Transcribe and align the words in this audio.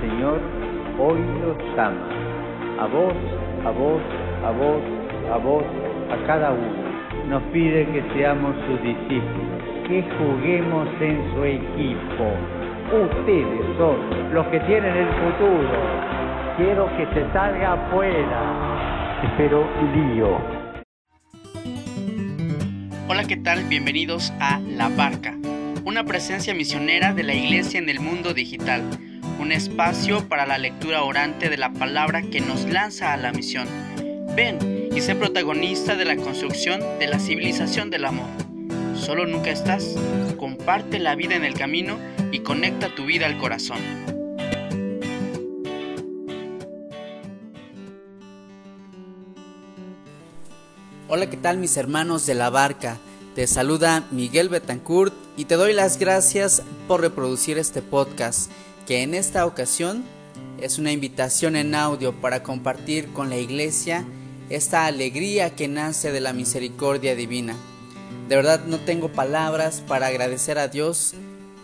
Señor 0.00 0.40
hoy 0.98 1.18
los 1.42 1.78
ama. 1.78 2.08
A 2.80 2.86
vos, 2.86 3.14
a 3.64 3.70
vos, 3.70 4.00
a 4.44 4.50
vos, 4.50 4.82
a 5.32 5.36
vos, 5.38 5.64
a 6.12 6.26
cada 6.26 6.52
uno. 6.52 6.88
Nos 7.28 7.42
pide 7.52 7.84
que 7.86 8.02
seamos 8.14 8.54
sus 8.66 8.80
discípulos, 8.82 9.62
que 9.88 10.04
juguemos 10.18 10.88
en 11.00 11.34
su 11.34 11.44
equipo. 11.44 12.32
Ustedes 12.92 13.76
son 13.76 14.32
los 14.32 14.46
que 14.46 14.60
tienen 14.60 14.96
el 14.96 15.08
futuro. 15.08 15.68
Quiero 16.56 16.88
que 16.96 17.06
se 17.14 17.32
salga 17.32 17.72
afuera. 17.72 19.20
Espero 19.24 19.66
lío. 19.94 20.38
Hola, 23.08 23.24
¿qué 23.26 23.36
tal? 23.36 23.64
Bienvenidos 23.64 24.32
a 24.38 24.60
La 24.60 24.88
Barca, 24.90 25.34
una 25.84 26.04
presencia 26.04 26.54
misionera 26.54 27.12
de 27.14 27.24
la 27.24 27.34
Iglesia 27.34 27.80
en 27.80 27.88
el 27.88 28.00
mundo 28.00 28.32
digital, 28.32 28.82
un 29.38 29.52
espacio 29.52 30.28
para 30.28 30.46
la 30.46 30.58
lectura 30.58 31.02
orante 31.02 31.48
de 31.48 31.56
la 31.56 31.72
palabra 31.72 32.22
que 32.22 32.40
nos 32.40 32.64
lanza 32.64 33.12
a 33.12 33.16
la 33.16 33.32
misión. 33.32 33.68
Ven 34.34 34.88
y 34.94 35.00
sé 35.00 35.14
protagonista 35.14 35.94
de 35.94 36.04
la 36.04 36.16
construcción 36.16 36.80
de 36.98 37.06
la 37.06 37.18
civilización 37.18 37.90
del 37.90 38.04
amor. 38.04 38.26
Solo 38.96 39.26
nunca 39.26 39.50
estás, 39.50 39.94
comparte 40.38 40.98
la 40.98 41.14
vida 41.14 41.36
en 41.36 41.44
el 41.44 41.54
camino 41.54 41.98
y 42.32 42.40
conecta 42.40 42.94
tu 42.94 43.04
vida 43.04 43.26
al 43.26 43.38
corazón. 43.38 43.78
Hola, 51.10 51.30
¿qué 51.30 51.36
tal 51.36 51.56
mis 51.58 51.76
hermanos 51.76 52.26
de 52.26 52.34
la 52.34 52.50
barca? 52.50 52.98
Te 53.34 53.46
saluda 53.46 54.04
Miguel 54.10 54.48
Betancourt 54.48 55.14
y 55.36 55.44
te 55.44 55.54
doy 55.54 55.72
las 55.72 55.98
gracias 55.98 56.62
por 56.86 57.00
reproducir 57.00 57.56
este 57.56 57.80
podcast, 57.80 58.50
que 58.88 59.02
en 59.02 59.12
esta 59.12 59.44
ocasión 59.44 60.02
es 60.62 60.78
una 60.78 60.92
invitación 60.92 61.56
en 61.56 61.74
audio 61.74 62.18
para 62.22 62.42
compartir 62.42 63.12
con 63.12 63.28
la 63.28 63.36
iglesia 63.36 64.06
esta 64.48 64.86
alegría 64.86 65.54
que 65.54 65.68
nace 65.68 66.10
de 66.10 66.22
la 66.22 66.32
misericordia 66.32 67.14
divina. 67.14 67.54
De 68.30 68.36
verdad 68.36 68.64
no 68.64 68.78
tengo 68.78 69.12
palabras 69.12 69.82
para 69.86 70.06
agradecer 70.06 70.58
a 70.58 70.68
Dios 70.68 71.12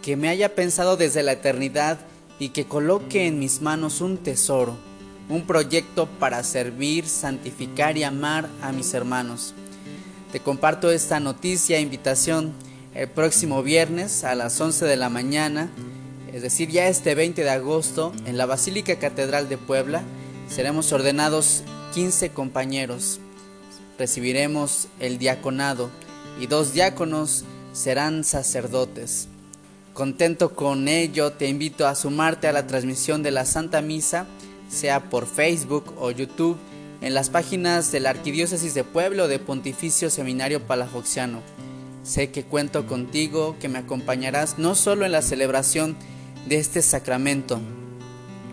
que 0.02 0.16
me 0.16 0.28
haya 0.28 0.54
pensado 0.54 0.98
desde 0.98 1.22
la 1.22 1.32
eternidad 1.32 1.98
y 2.38 2.50
que 2.50 2.66
coloque 2.66 3.26
en 3.26 3.38
mis 3.38 3.62
manos 3.62 4.02
un 4.02 4.18
tesoro 4.18 4.76
un 5.30 5.46
proyecto 5.46 6.06
para 6.06 6.42
servir, 6.42 7.06
santificar 7.06 7.96
y 7.96 8.04
amar 8.04 8.50
a 8.60 8.70
mis 8.70 8.92
hermanos. 8.92 9.54
Te 10.30 10.40
comparto 10.40 10.90
esta 10.90 11.20
noticia, 11.20 11.80
invitación, 11.80 12.52
el 12.94 13.08
próximo 13.08 13.62
viernes 13.62 14.24
a 14.24 14.34
las 14.34 14.60
11 14.60 14.84
de 14.84 14.96
la 14.96 15.08
mañana, 15.08 15.70
es 16.34 16.42
decir, 16.42 16.68
ya 16.68 16.88
este 16.88 17.14
20 17.14 17.44
de 17.44 17.50
agosto, 17.50 18.12
en 18.26 18.36
la 18.36 18.44
Basílica 18.44 18.96
Catedral 18.98 19.48
de 19.48 19.56
Puebla, 19.56 20.02
seremos 20.48 20.92
ordenados 20.92 21.62
15 21.94 22.30
compañeros. 22.30 23.20
Recibiremos 24.00 24.88
el 24.98 25.18
diaconado 25.18 25.90
y 26.40 26.48
dos 26.48 26.72
diáconos 26.72 27.44
serán 27.72 28.24
sacerdotes. 28.24 29.28
Contento 29.92 30.56
con 30.56 30.88
ello, 30.88 31.30
te 31.30 31.46
invito 31.46 31.86
a 31.86 31.94
sumarte 31.94 32.48
a 32.48 32.52
la 32.52 32.66
transmisión 32.66 33.22
de 33.22 33.30
la 33.30 33.44
Santa 33.44 33.80
Misa 33.80 34.26
sea 34.68 35.08
por 35.08 35.26
Facebook 35.26 35.94
o 35.98 36.10
YouTube, 36.10 36.58
en 37.00 37.14
las 37.14 37.30
páginas 37.30 37.92
de 37.92 38.00
la 38.00 38.10
Arquidiócesis 38.10 38.74
de 38.74 38.82
Pueblo 38.82 39.28
de 39.28 39.38
Pontificio 39.38 40.10
Seminario 40.10 40.66
Palafoxiano. 40.66 41.42
Sé 42.02 42.30
que 42.30 42.44
cuento 42.44 42.86
contigo, 42.86 43.56
que 43.60 43.68
me 43.68 43.78
acompañarás 43.78 44.58
no 44.58 44.74
solo 44.74 45.06
en 45.06 45.12
la 45.12 45.22
celebración 45.22 45.96
de 46.46 46.58
este 46.58 46.82
sacramento, 46.82 47.60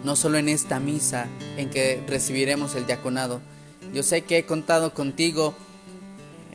no 0.04 0.16
solo 0.16 0.38
en 0.38 0.50
esta 0.50 0.80
misa 0.80 1.28
en 1.58 1.70
que 1.70 2.04
recibiremos 2.08 2.76
el 2.76 2.86
diaconado. 2.86 3.42
Yo 3.94 4.04
sé 4.04 4.22
que 4.22 4.38
he 4.38 4.46
contado 4.46 4.94
contigo 4.94 5.54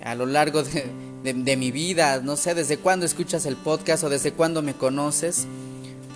a 0.02 0.14
lo 0.14 0.26
largo 0.26 0.62
de, 0.62 0.92
de 1.22 1.56
mi 1.56 1.70
vida, 1.70 2.20
no 2.20 2.36
sé 2.36 2.54
desde 2.54 2.78
cuándo 2.78 3.04
escuchas 3.06 3.46
el 3.46 3.56
podcast 3.56 4.04
o 4.04 4.08
desde 4.08 4.32
cuándo 4.32 4.62
me 4.62 4.74
conoces 4.74 5.46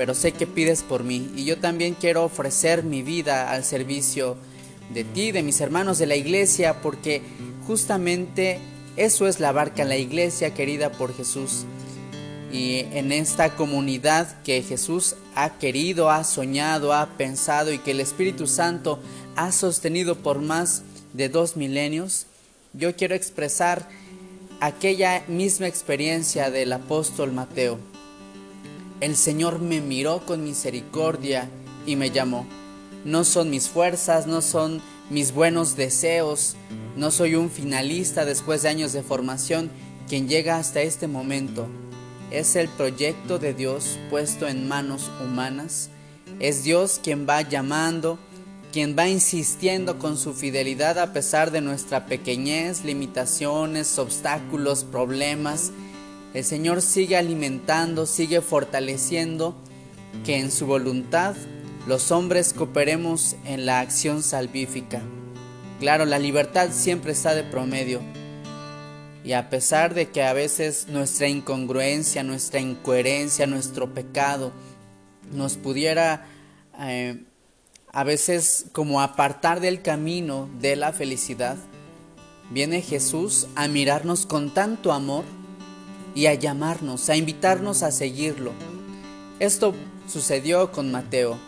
pero 0.01 0.15
sé 0.15 0.33
que 0.33 0.47
pides 0.47 0.83
por 0.83 1.05
mí 1.05 1.31
y 1.37 1.45
yo 1.45 1.59
también 1.59 1.93
quiero 1.93 2.25
ofrecer 2.25 2.85
mi 2.85 3.03
vida 3.03 3.53
al 3.53 3.65
servicio 3.65 4.39
de 4.95 5.05
ti, 5.05 5.31
de 5.31 5.43
mis 5.43 5.61
hermanos 5.61 5.99
de 5.99 6.07
la 6.07 6.17
iglesia, 6.17 6.81
porque 6.81 7.21
justamente 7.67 8.61
eso 8.97 9.29
es 9.29 9.41
la 9.41 9.53
barca, 9.53 9.85
la 9.85 9.99
iglesia 9.99 10.55
querida 10.55 10.91
por 10.91 11.15
Jesús. 11.15 11.67
Y 12.53 12.81
en 12.93 13.13
esta 13.13 13.55
comunidad 13.55 14.43
que 14.43 14.63
Jesús 14.63 15.15
ha 15.35 15.59
querido, 15.59 16.11
ha 16.11 16.25
soñado, 16.25 16.93
ha 16.93 17.07
pensado 17.17 17.73
y 17.73 17.79
que 17.79 17.93
el 17.93 18.01
Espíritu 18.01 18.47
Santo 18.47 18.99
ha 19.37 19.53
sostenido 19.53 20.17
por 20.17 20.41
más 20.41 20.83
de 21.13 21.29
dos 21.29 21.57
milenios, 21.57 22.27
yo 22.73 22.97
quiero 22.97 23.15
expresar 23.15 23.89
aquella 24.61 25.25
misma 25.29 25.67
experiencia 25.67 26.51
del 26.51 26.73
apóstol 26.73 27.33
Mateo 27.33 27.79
el 29.01 29.17
Señor 29.17 29.61
me 29.61 29.81
miró 29.81 30.25
con 30.27 30.45
misericordia 30.45 31.49
y 31.87 31.97
me 31.97 32.11
llamó. 32.11 32.47
No 33.05 33.25
son 33.25 33.49
mis 33.49 33.69
fuerzas, 33.69 34.27
no 34.27 34.43
son 34.43 34.83
mis 35.09 35.33
buenos 35.33 35.75
deseos, 35.75 36.55
no 36.97 37.11
soy 37.11 37.35
un 37.35 37.51
finalista 37.51 38.27
después 38.27 38.63
de 38.63 38.69
años 38.69 38.93
de 38.93 39.03
formación 39.03 39.71
quien 40.07 40.29
llega 40.29 40.59
hasta 40.59 40.83
este 40.83 41.07
momento. 41.07 41.67
Es 42.31 42.57
el 42.57 42.69
proyecto 42.69 43.39
de 43.39 43.55
Dios 43.55 43.99
puesto 44.09 44.47
en 44.47 44.69
manos 44.69 45.11
humanas. 45.23 45.91
Es 46.39 46.65
Dios 46.65 47.01
quien 47.03 47.27
va 47.29 47.43
llamando, 47.43 48.19
quien 48.73 48.97
va 48.97 49.09
insistiendo 49.09 49.99
con 49.99 50.17
su 50.17 50.33
fidelidad 50.33 50.99
a 50.99 51.13
pesar 51.13 51.51
de 51.51 51.61
nuestra 51.61 52.07
pequeñez, 52.07 52.85
limitaciones, 52.85 53.99
obstáculos, 53.99 54.85
problemas 54.85 55.73
el 56.33 56.45
Señor 56.45 56.81
sigue 56.81 57.17
alimentando, 57.17 58.07
sigue 58.07 58.41
fortaleciendo 58.41 59.57
que 60.25 60.39
en 60.39 60.53
su 60.53 60.65
voluntad 60.67 61.35
los 61.89 62.13
hombres 62.13 62.53
cooperemos 62.53 63.35
en 63.45 63.67
la 63.67 63.81
acción 63.81 64.23
salvífica. 64.23 65.03
Claro, 65.81 66.05
la 66.05 66.21
libertad 66.21 66.69
siempre 66.71 67.13
está 67.13 67.35
de 67.35 67.43
promedio. 67.43 68.01
Y 69.25 69.33
a 69.33 69.51
pesar 69.51 69.95
de 69.95 70.09
que 70.09 70.23
a 70.23 70.33
veces 70.33 70.87
nuestra 70.89 71.29
incongruencia, 71.29 72.23
nuestra 72.23 72.61
incoherencia, 72.61 73.47
nuestro 73.47 73.93
pecado 73.93 74.53
nos 75.33 75.57
pudiera 75.57 76.27
eh, 76.79 77.23
a 77.93 78.05
veces 78.05 78.67
como 78.73 79.01
apartar 79.01 79.61
del 79.61 79.83
camino 79.83 80.49
de 80.61 80.77
la 80.77 80.93
felicidad, 80.93 81.57
viene 82.51 82.83
Jesús 82.83 83.47
a 83.57 83.69
mirarnos 83.69 84.27
con 84.27 84.55
tanto 84.55 84.93
amor 84.93 85.25
y 86.15 86.27
a 86.27 86.35
llamarnos, 86.35 87.09
a 87.09 87.17
invitarnos 87.17 87.83
a 87.83 87.91
seguirlo. 87.91 88.53
Esto 89.39 89.75
sucedió 90.09 90.73
con 90.73 90.91
Mateo. 90.91 91.39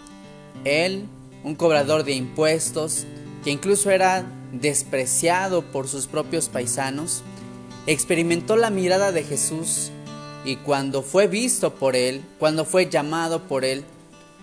Él, 0.65 1.07
un 1.45 1.55
cobrador 1.55 2.05
de 2.05 2.13
impuestos, 2.13 3.05
que 3.45 3.51
incluso 3.51 3.91
era 3.91 4.25
despreciado 4.53 5.63
por 5.63 5.89
sus 5.89 6.07
propios 6.07 6.49
paisanos, 6.49 7.23
experimentó 7.87 8.57
la 8.57 8.71
mirada 8.71 9.13
de 9.13 9.25
Jesús 9.25 9.91
y 10.45 10.57
cuando 10.57 11.03
fue 11.03 11.27
visto 11.27 11.75
por 11.75 11.97
él, 11.97 12.23
cuando 12.39 12.65
fue 12.65 12.89
llamado 12.89 13.45
por 13.45 13.65
él, 13.65 13.85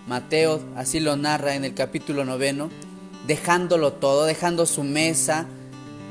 Mateo 0.06 0.60
así 0.76 1.00
lo 1.00 1.16
narra 1.16 1.54
en 1.54 1.64
el 1.64 1.74
capítulo 1.74 2.24
noveno, 2.24 2.70
dejándolo 3.26 3.92
todo, 3.92 4.24
dejando 4.24 4.66
su 4.66 4.82
mesa 4.82 5.46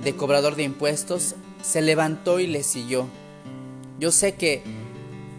de 0.04 0.16
cobrador 0.16 0.56
de 0.56 0.64
impuestos, 0.64 1.36
se 1.62 1.82
levantó 1.82 2.40
y 2.40 2.48
le 2.48 2.64
siguió. 2.64 3.08
Yo 4.00 4.12
sé 4.12 4.36
que 4.36 4.64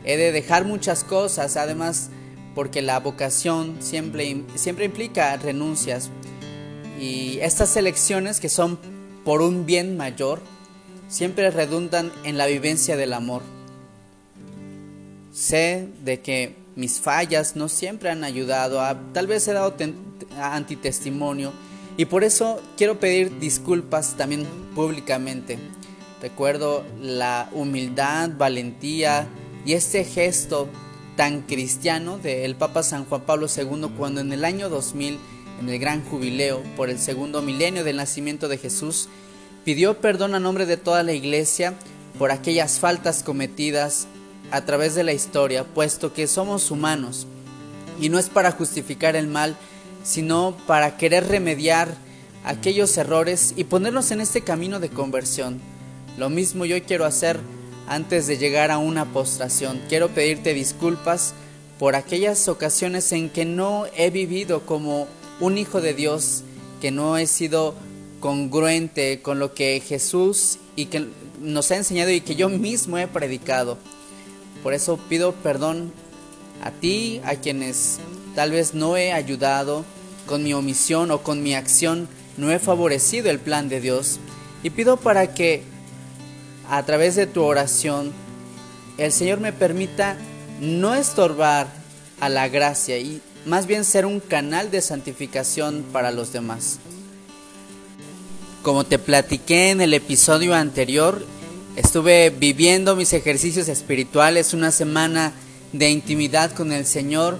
he 0.04 0.16
de 0.16 0.32
dejar 0.32 0.64
muchas 0.64 1.04
cosas, 1.04 1.56
además 1.56 2.10
porque 2.54 2.82
la 2.82 2.98
vocación 3.00 3.76
siempre, 3.80 4.44
siempre 4.56 4.84
implica 4.84 5.36
renuncias. 5.36 6.10
Y 7.00 7.38
estas 7.40 7.76
elecciones 7.76 8.40
que 8.40 8.48
son 8.48 8.78
por 9.24 9.40
un 9.40 9.64
bien 9.64 9.96
mayor, 9.96 10.42
siempre 11.10 11.50
redundan 11.50 12.10
en 12.24 12.38
la 12.38 12.46
vivencia 12.46 12.96
del 12.96 13.12
amor. 13.12 13.42
Sé 15.32 15.88
de 16.04 16.20
que 16.20 16.54
mis 16.76 17.00
fallas 17.00 17.56
no 17.56 17.68
siempre 17.68 18.10
han 18.10 18.24
ayudado, 18.24 18.80
a, 18.80 18.98
tal 19.12 19.26
vez 19.26 19.46
he 19.48 19.52
dado 19.52 19.74
antitestimonio 20.40 21.52
y 21.96 22.06
por 22.06 22.24
eso 22.24 22.62
quiero 22.78 22.98
pedir 22.98 23.38
disculpas 23.38 24.16
también 24.16 24.46
públicamente. 24.74 25.58
Recuerdo 26.22 26.84
la 27.00 27.50
humildad, 27.52 28.30
valentía 28.38 29.26
y 29.66 29.72
este 29.72 30.04
gesto 30.04 30.68
tan 31.16 31.42
cristiano 31.42 32.18
del 32.18 32.54
Papa 32.54 32.82
San 32.82 33.04
Juan 33.04 33.22
Pablo 33.22 33.46
II 33.54 33.88
cuando 33.98 34.20
en 34.20 34.32
el 34.32 34.44
año 34.44 34.68
2000, 34.68 35.18
en 35.60 35.68
el 35.68 35.78
gran 35.78 36.04
jubileo 36.04 36.62
por 36.76 36.88
el 36.88 36.98
segundo 36.98 37.42
milenio 37.42 37.84
del 37.84 37.96
nacimiento 37.96 38.48
de 38.48 38.58
Jesús, 38.58 39.08
pidió 39.64 40.00
perdón 40.00 40.34
a 40.34 40.40
nombre 40.40 40.66
de 40.66 40.76
toda 40.76 41.02
la 41.02 41.12
iglesia 41.12 41.74
por 42.18 42.30
aquellas 42.30 42.78
faltas 42.78 43.22
cometidas 43.22 44.06
a 44.50 44.62
través 44.62 44.94
de 44.94 45.04
la 45.04 45.12
historia, 45.12 45.64
puesto 45.64 46.12
que 46.12 46.26
somos 46.26 46.70
humanos 46.70 47.26
Y 48.00 48.08
no 48.08 48.18
es 48.18 48.28
para 48.28 48.50
justificar 48.50 49.14
el 49.14 49.28
mal, 49.28 49.56
sino 50.02 50.56
para 50.66 50.96
querer 50.96 51.28
remediar 51.28 51.94
aquellos 52.44 52.96
errores 52.96 53.52
y 53.56 53.64
ponernos 53.64 54.10
en 54.10 54.20
este 54.20 54.40
camino 54.40 54.80
de 54.80 54.88
conversión. 54.88 55.60
Lo 56.16 56.30
mismo 56.30 56.64
yo 56.64 56.82
quiero 56.82 57.04
hacer 57.04 57.38
antes 57.86 58.26
de 58.26 58.38
llegar 58.38 58.70
a 58.70 58.78
una 58.78 59.04
postración. 59.12 59.80
Quiero 59.88 60.08
pedirte 60.08 60.54
disculpas 60.54 61.34
por 61.78 61.96
aquellas 61.96 62.48
ocasiones 62.48 63.12
en 63.12 63.28
que 63.28 63.44
no 63.44 63.84
he 63.96 64.10
vivido 64.10 64.60
como 64.64 65.06
un 65.40 65.58
hijo 65.58 65.80
de 65.80 65.94
Dios, 65.94 66.42
que 66.80 66.90
no 66.90 67.16
he 67.18 67.26
sido 67.26 67.74
congruente 68.20 69.20
con 69.22 69.38
lo 69.38 69.54
que 69.54 69.80
Jesús 69.80 70.58
y 70.76 70.86
que 70.86 71.06
nos 71.40 71.70
ha 71.70 71.76
enseñado 71.76 72.10
y 72.10 72.20
que 72.20 72.36
yo 72.36 72.48
mismo 72.48 72.98
he 72.98 73.08
predicado. 73.08 73.78
Por 74.62 74.74
eso 74.74 74.98
pido 75.08 75.32
perdón 75.32 75.92
a 76.62 76.70
ti, 76.70 77.20
a 77.24 77.36
quienes 77.36 77.98
tal 78.34 78.52
vez 78.52 78.74
no 78.74 78.96
he 78.96 79.12
ayudado 79.12 79.84
con 80.26 80.42
mi 80.42 80.52
omisión 80.52 81.10
o 81.10 81.22
con 81.22 81.42
mi 81.42 81.54
acción, 81.54 82.08
no 82.36 82.52
he 82.52 82.58
favorecido 82.58 83.30
el 83.30 83.40
plan 83.40 83.68
de 83.68 83.80
Dios. 83.80 84.20
Y 84.62 84.70
pido 84.70 84.98
para 84.98 85.34
que 85.34 85.62
a 86.68 86.84
través 86.84 87.16
de 87.16 87.26
tu 87.26 87.42
oración 87.42 88.12
el 88.98 89.12
Señor 89.12 89.40
me 89.40 89.52
permita 89.52 90.16
no 90.60 90.94
estorbar 90.94 91.68
a 92.20 92.28
la 92.28 92.48
gracia 92.48 92.98
y 92.98 93.22
más 93.46 93.66
bien 93.66 93.84
ser 93.84 94.04
un 94.04 94.20
canal 94.20 94.70
de 94.70 94.82
santificación 94.82 95.84
para 95.90 96.10
los 96.10 96.32
demás. 96.32 96.78
Como 98.62 98.84
te 98.84 98.98
platiqué 98.98 99.70
en 99.70 99.80
el 99.80 99.94
episodio 99.94 100.54
anterior, 100.54 101.24
estuve 101.76 102.28
viviendo 102.28 102.94
mis 102.94 103.14
ejercicios 103.14 103.68
espirituales 103.68 104.52
una 104.52 104.70
semana 104.70 105.32
de 105.72 105.88
intimidad 105.88 106.52
con 106.52 106.70
el 106.70 106.84
Señor 106.84 107.38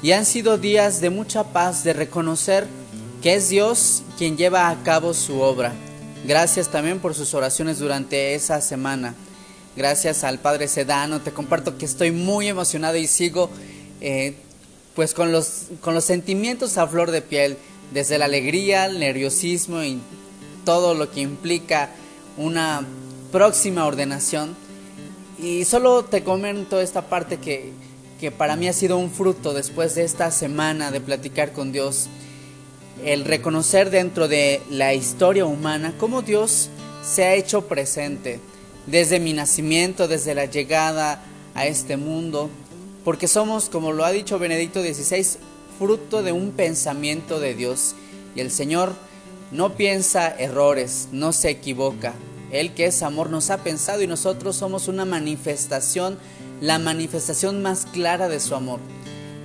y 0.00 0.12
han 0.12 0.24
sido 0.24 0.58
días 0.58 1.00
de 1.00 1.10
mucha 1.10 1.42
paz, 1.52 1.82
de 1.82 1.92
reconocer 1.92 2.68
que 3.20 3.34
es 3.34 3.48
Dios 3.48 4.04
quien 4.16 4.36
lleva 4.36 4.70
a 4.70 4.80
cabo 4.84 5.12
su 5.12 5.40
obra. 5.40 5.72
Gracias 6.24 6.68
también 6.68 7.00
por 7.00 7.16
sus 7.16 7.34
oraciones 7.34 7.80
durante 7.80 8.36
esa 8.36 8.60
semana. 8.60 9.16
Gracias 9.76 10.22
al 10.22 10.38
Padre 10.38 10.68
Sedano, 10.68 11.20
te 11.20 11.32
comparto 11.32 11.78
que 11.78 11.84
estoy 11.84 12.12
muy 12.12 12.46
emocionado 12.46 12.96
y 12.96 13.08
sigo 13.08 13.50
eh, 14.00 14.36
pues 14.94 15.14
con 15.14 15.32
los, 15.32 15.64
con 15.80 15.94
los 15.94 16.04
sentimientos 16.04 16.78
a 16.78 16.86
flor 16.86 17.10
de 17.10 17.22
piel, 17.22 17.56
desde 17.92 18.18
la 18.18 18.26
alegría, 18.26 18.86
el 18.86 19.00
nerviosismo 19.00 19.82
y 19.82 19.98
todo 20.64 20.94
lo 20.94 21.10
que 21.10 21.20
implica 21.20 21.90
una 22.36 22.86
próxima 23.32 23.86
ordenación. 23.86 24.56
Y 25.38 25.64
solo 25.64 26.04
te 26.04 26.22
comento 26.22 26.80
esta 26.80 27.08
parte 27.08 27.38
que, 27.38 27.72
que 28.20 28.30
para 28.30 28.56
mí 28.56 28.68
ha 28.68 28.72
sido 28.72 28.98
un 28.98 29.10
fruto 29.10 29.54
después 29.54 29.94
de 29.94 30.04
esta 30.04 30.30
semana 30.30 30.90
de 30.90 31.00
platicar 31.00 31.52
con 31.52 31.72
Dios. 31.72 32.08
El 33.04 33.24
reconocer 33.24 33.90
dentro 33.90 34.28
de 34.28 34.60
la 34.68 34.92
historia 34.92 35.46
humana 35.46 35.94
cómo 35.98 36.20
Dios 36.20 36.68
se 37.02 37.24
ha 37.24 37.34
hecho 37.34 37.66
presente 37.66 38.40
desde 38.86 39.20
mi 39.20 39.32
nacimiento, 39.32 40.08
desde 40.08 40.34
la 40.34 40.46
llegada 40.46 41.22
a 41.54 41.66
este 41.66 41.96
mundo, 41.96 42.50
porque 43.04 43.28
somos, 43.28 43.68
como 43.68 43.92
lo 43.92 44.04
ha 44.04 44.12
dicho 44.12 44.38
Benedicto 44.38 44.82
XVI, 44.82 45.38
fruto 45.78 46.22
de 46.22 46.32
un 46.32 46.50
pensamiento 46.50 47.40
de 47.40 47.54
Dios. 47.54 47.94
Y 48.36 48.40
el 48.40 48.50
Señor 48.50 48.92
no 49.50 49.74
piensa 49.74 50.28
errores, 50.28 51.08
no 51.12 51.32
se 51.32 51.50
equivoca. 51.50 52.14
Él 52.52 52.74
que 52.74 52.86
es 52.86 53.02
amor 53.02 53.30
nos 53.30 53.50
ha 53.50 53.62
pensado 53.62 54.02
y 54.02 54.06
nosotros 54.06 54.56
somos 54.56 54.88
una 54.88 55.04
manifestación, 55.04 56.18
la 56.60 56.78
manifestación 56.78 57.62
más 57.62 57.86
clara 57.86 58.28
de 58.28 58.40
su 58.40 58.54
amor. 58.54 58.80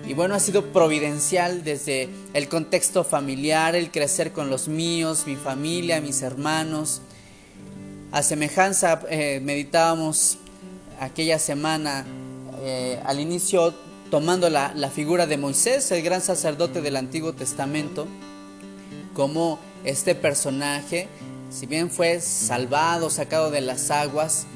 Y 0.07 0.13
bueno, 0.13 0.36
ha 0.36 0.40
sido 0.40 0.72
providencial 0.72 1.63
desde 1.63 2.10
el 2.34 2.48
contexto 2.48 3.04
familiar, 3.04 3.75
el 3.75 3.92
crecer 3.92 4.31
con 4.31 4.50
los 4.50 4.68
míos, 4.68 5.24
mi 5.25 5.36
familia, 5.36 6.00
mis 6.00 6.22
hermanos. 6.22 7.02
A 8.12 8.22
semejanza, 8.22 9.02
eh, 9.10 9.40
meditábamos 9.44 10.38
aquella 11.00 11.40
semana 11.40 12.06
eh, 12.62 13.00
al 13.04 13.19
inicio 13.19 13.74
tomando 14.12 14.50
la, 14.50 14.74
la 14.75 14.92
figura 14.92 15.25
de 15.25 15.38
Moisés, 15.38 15.92
el 15.92 16.04
gran 16.04 16.22
sacerdote 16.22 16.81
del 16.81 16.96
Antiguo 16.96 17.34
Testamento, 17.34 18.07
como 19.16 19.60
este 19.86 20.16
personaje, 20.16 21.08
si 21.50 21.66
bien 21.66 21.90
fue 21.90 22.20
salvado, 22.20 23.10
sacado 23.10 23.52
de 23.52 23.62
las 23.62 23.92
aguas, 23.92 24.48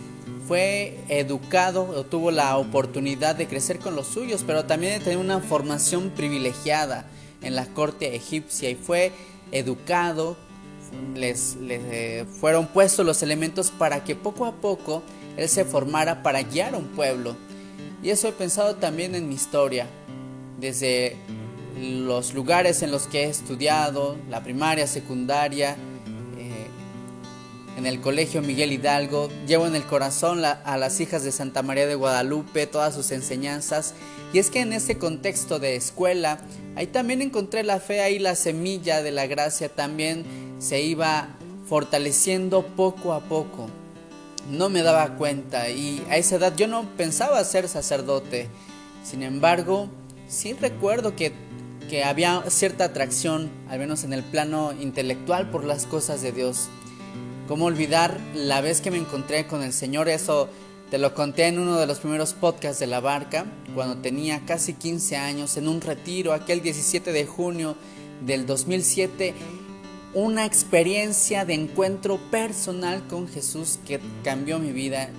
fue 0.47 0.97
educado 1.09 1.83
o 1.83 2.03
tuvo 2.03 2.31
la 2.31 2.57
oportunidad 2.57 3.35
de 3.35 3.47
crecer 3.47 3.77
con 3.77 3.95
los 3.95 4.07
suyos, 4.07 4.43
pero 4.45 4.65
también 4.65 4.97
de 4.97 5.05
tener 5.05 5.19
una 5.19 5.39
formación 5.39 6.09
privilegiada 6.09 7.05
en 7.43 7.55
la 7.55 7.67
corte 7.67 8.15
egipcia 8.15 8.69
y 8.69 8.75
fue 8.75 9.11
educado, 9.51 10.37
les, 11.15 11.55
eh, 11.61 12.25
fueron 12.39 12.67
puestos 12.67 13.05
los 13.05 13.21
elementos 13.21 13.69
para 13.69 14.03
que 14.03 14.15
poco 14.15 14.45
a 14.47 14.53
poco 14.53 15.03
él 15.37 15.47
se 15.47 15.65
formara 15.65 16.23
para 16.23 16.41
guiar 16.41 16.73
a 16.73 16.77
un 16.77 16.87
pueblo. 16.87 17.35
Y 18.01 18.09
eso 18.09 18.27
he 18.27 18.31
pensado 18.31 18.75
también 18.75 19.13
en 19.13 19.29
mi 19.29 19.35
historia, 19.35 19.87
desde 20.59 21.15
los 21.79 22.33
lugares 22.33 22.81
en 22.81 22.91
los 22.91 23.07
que 23.07 23.23
he 23.23 23.29
estudiado, 23.29 24.17
la 24.29 24.43
primaria, 24.43 24.87
secundaria, 24.87 25.75
eh, 26.37 26.67
en 27.77 27.85
el 27.85 28.01
colegio 28.01 28.41
Miguel 28.41 28.73
Hidalgo, 28.73 29.29
llevo 29.47 29.65
en 29.65 29.75
el 29.75 29.83
corazón 29.83 30.43
a 30.43 30.77
las 30.77 30.99
hijas 30.99 31.23
de 31.23 31.31
Santa 31.31 31.63
María 31.63 31.87
de 31.87 31.95
Guadalupe, 31.95 32.67
todas 32.67 32.93
sus 32.93 33.11
enseñanzas. 33.11 33.93
Y 34.33 34.39
es 34.39 34.49
que 34.49 34.59
en 34.59 34.73
ese 34.73 34.97
contexto 34.97 35.59
de 35.59 35.75
escuela, 35.75 36.39
ahí 36.75 36.87
también 36.87 37.21
encontré 37.21 37.63
la 37.63 37.79
fe, 37.79 38.01
ahí 38.01 38.19
la 38.19 38.35
semilla 38.35 39.01
de 39.01 39.11
la 39.11 39.27
gracia 39.27 39.69
también 39.69 40.25
se 40.59 40.81
iba 40.81 41.29
fortaleciendo 41.67 42.65
poco 42.65 43.13
a 43.13 43.21
poco. 43.21 43.69
No 44.51 44.69
me 44.69 44.81
daba 44.81 45.15
cuenta 45.15 45.69
y 45.69 46.03
a 46.09 46.17
esa 46.17 46.35
edad 46.35 46.55
yo 46.55 46.67
no 46.67 46.83
pensaba 46.97 47.43
ser 47.43 47.67
sacerdote. 47.67 48.47
Sin 49.03 49.23
embargo, 49.23 49.87
sí 50.27 50.53
recuerdo 50.53 51.15
que 51.15 51.31
que 51.89 52.03
había 52.03 52.43
cierta 52.49 52.85
atracción, 52.85 53.49
al 53.67 53.79
menos 53.79 54.03
en 54.03 54.13
el 54.13 54.23
plano 54.23 54.73
intelectual, 54.79 55.49
por 55.49 55.63
las 55.63 55.85
cosas 55.85 56.21
de 56.21 56.31
Dios. 56.31 56.69
¿Cómo 57.47 57.65
olvidar 57.65 58.19
la 58.35 58.61
vez 58.61 58.79
que 58.79 58.91
me 58.91 58.97
encontré 58.97 59.47
con 59.47 59.63
el 59.63 59.73
Señor? 59.73 60.07
Eso 60.07 60.49
te 60.91 60.99
lo 60.99 61.15
conté 61.15 61.47
en 61.47 61.57
uno 61.57 61.77
de 61.77 61.87
los 61.87 61.99
primeros 61.99 62.33
podcasts 62.33 62.79
de 62.79 62.87
la 62.87 62.99
barca, 62.99 63.45
cuando 63.73 63.97
tenía 63.97 64.45
casi 64.45 64.73
15 64.73 65.17
años, 65.17 65.57
en 65.57 65.67
un 65.67 65.81
retiro, 65.81 66.33
aquel 66.33 66.61
17 66.61 67.11
de 67.11 67.25
junio 67.25 67.75
del 68.25 68.45
2007, 68.45 69.33
una 70.13 70.45
experiencia 70.45 71.43
de 71.43 71.55
encuentro 71.55 72.19
personal 72.29 73.07
con 73.07 73.27
Jesús 73.27 73.79
que 73.87 73.99
cambió 74.23 74.59
mi 74.59 74.71
vida. 74.71 75.09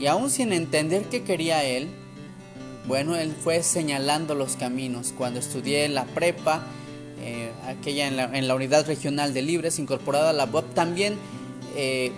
Y 0.00 0.06
aún 0.06 0.30
sin 0.30 0.52
entender 0.52 1.04
qué 1.04 1.22
quería 1.22 1.64
Él, 1.64 1.88
bueno, 2.86 3.16
él 3.16 3.32
fue 3.32 3.62
señalando 3.62 4.34
los 4.34 4.56
caminos. 4.56 5.12
Cuando 5.16 5.38
estudié 5.40 5.88
la 5.88 6.04
prepa, 6.04 6.66
eh, 7.20 7.50
aquella 7.66 8.08
en 8.08 8.48
la, 8.48 8.54
unidad 8.54 8.86
regional 8.86 9.32
de 9.34 9.42
Libres, 9.42 9.78
incorporada 9.78 10.30
a 10.30 10.32
la 10.32 10.44
web, 10.44 10.64
también 10.74 11.16
eh, 11.76 12.12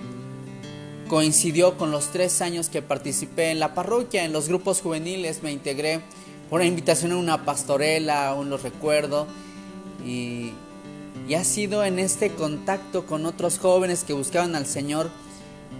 coincidió 1.09 1.77
con 1.77 1.91
los 1.91 2.11
tres 2.13 2.41
años 2.41 2.69
que 2.69 2.83
participé 2.83 3.51
en 3.51 3.61
la 3.61 3.75
parroquia, 3.75 4.25
en 4.25 4.33
los 4.33 4.49
grupos 4.49 4.81
juveniles, 4.81 5.43
me 5.43 5.53
integré 5.53 6.01
por 6.49 6.63
invitación 6.65 7.13
a 7.13 7.17
una 7.17 7.45
pastorela, 7.45 8.29
aún 8.29 8.49
lo 8.49 8.57
recuerdo, 8.57 9.27
y 10.07 10.53
ha 11.35 11.45
sido 11.45 11.85
en 11.85 11.99
este 11.99 12.31
contacto 12.31 13.07
con 13.07 13.27
otros 13.27 13.59
jóvenes 13.59 14.05
que 14.05 14.13
buscaban 14.13 14.55
al 14.55 14.67
Señor 14.67 15.11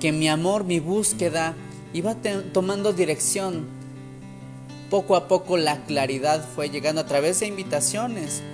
que 0.01 0.13
mi 0.13 0.29
amor, 0.29 0.65
mi 0.65 0.81
búsqueda 0.81 1.55
iba 1.93 2.17
tomando 2.53 2.93
dirección 2.93 3.67
poco 4.95 5.17
a 5.17 5.27
poco 5.27 5.57
la 5.57 5.85
claridad 5.87 6.49
fue 6.55 6.71
llegando 6.71 7.01
a 7.01 7.05
través 7.05 7.41
de 7.41 7.49
invitaciones, 7.49 8.45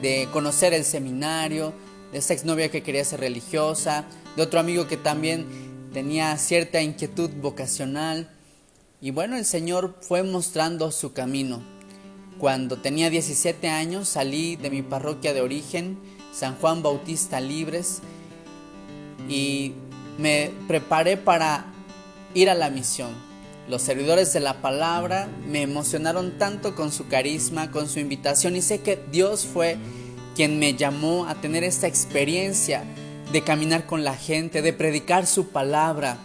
de 0.00 0.26
conocer 0.32 0.72
el 0.72 0.82
seminario, 0.82 1.74
de 2.10 2.16
esta 2.16 2.32
exnovia 2.32 2.70
que 2.70 2.82
quería 2.82 3.04
ser 3.04 3.20
religiosa, 3.20 4.06
de 4.34 4.42
otro 4.44 4.60
amigo 4.60 4.86
que 4.86 4.96
también 4.96 5.46
tenía 5.92 6.34
cierta 6.38 6.80
inquietud 6.80 7.28
vocacional. 7.42 8.30
Y 9.02 9.10
bueno, 9.10 9.36
el 9.36 9.44
Señor 9.44 9.98
fue 10.00 10.22
mostrando 10.22 10.90
su 10.90 11.12
camino. 11.12 11.60
Cuando 12.38 12.78
tenía 12.78 13.10
17 13.10 13.68
años 13.68 14.08
salí 14.08 14.56
de 14.56 14.70
mi 14.70 14.80
parroquia 14.80 15.34
de 15.34 15.42
origen, 15.42 15.98
San 16.32 16.54
Juan 16.54 16.82
Bautista 16.82 17.40
Libres, 17.42 18.00
y 19.28 19.74
me 20.16 20.50
preparé 20.66 21.18
para 21.18 21.66
ir 22.32 22.48
a 22.48 22.54
la 22.54 22.70
misión. 22.70 23.27
Los 23.68 23.82
servidores 23.82 24.32
de 24.32 24.40
la 24.40 24.62
palabra 24.62 25.28
me 25.46 25.62
emocionaron 25.62 26.38
tanto 26.38 26.74
con 26.74 26.90
su 26.90 27.06
carisma, 27.08 27.70
con 27.70 27.88
su 27.88 28.00
invitación 28.00 28.56
y 28.56 28.62
sé 28.62 28.80
que 28.80 28.98
Dios 29.10 29.44
fue 29.44 29.76
quien 30.34 30.58
me 30.58 30.74
llamó 30.74 31.26
a 31.26 31.34
tener 31.34 31.64
esta 31.64 31.86
experiencia 31.86 32.84
de 33.32 33.42
caminar 33.42 33.86
con 33.86 34.04
la 34.04 34.14
gente, 34.14 34.62
de 34.62 34.72
predicar 34.72 35.26
su 35.26 35.48
palabra, 35.48 36.16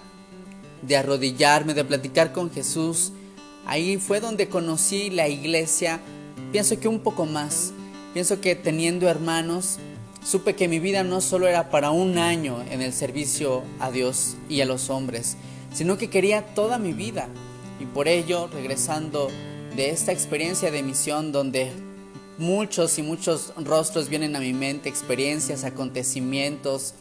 de 0.82 0.96
arrodillarme, 0.96 1.74
de 1.74 1.84
platicar 1.84 2.32
con 2.32 2.52
Jesús. 2.52 3.12
Ahí 3.66 3.98
fue 3.98 4.20
donde 4.20 4.48
conocí 4.48 5.10
la 5.10 5.28
iglesia 5.28 6.00
pienso 6.54 6.80
que 6.80 6.88
un 6.88 7.00
poco 7.00 7.26
más. 7.26 7.74
Pienso 8.14 8.40
que 8.40 8.56
teniendo 8.56 9.10
hermanos, 9.10 9.80
supe 10.24 10.56
que 10.56 10.68
mi 10.68 10.80
vida 10.80 11.04
no 11.04 11.20
solo 11.20 11.48
era 11.48 11.72
para 11.72 11.90
un 11.90 12.20
año 12.20 12.64
en 12.70 12.82
el 12.82 12.94
servicio 12.94 13.64
a 13.80 13.90
Dios 13.90 14.38
y 14.48 14.62
a 14.62 14.66
los 14.66 14.92
hombres, 14.92 15.36
sino 15.74 15.98
que 15.98 16.10
quería 16.10 16.54
toda 16.54 16.78
mi 16.78 16.94
vida. 16.94 17.28
Y 17.80 17.86
por 17.86 18.08
ello, 18.08 18.48
regresando 18.48 19.30
de 19.76 19.90
esta 19.90 20.12
experiencia 20.12 20.72
de 20.72 20.84
misión 20.84 21.32
donde 21.32 21.72
muchos 22.38 22.98
y 22.98 23.02
muchos 23.02 23.54
rostros 23.58 24.10
vienen 24.10 24.36
a 24.36 24.40
mi 24.40 24.54
mente, 24.54 24.90
experiencias, 24.90 25.64
acontecimientos, 25.64 26.94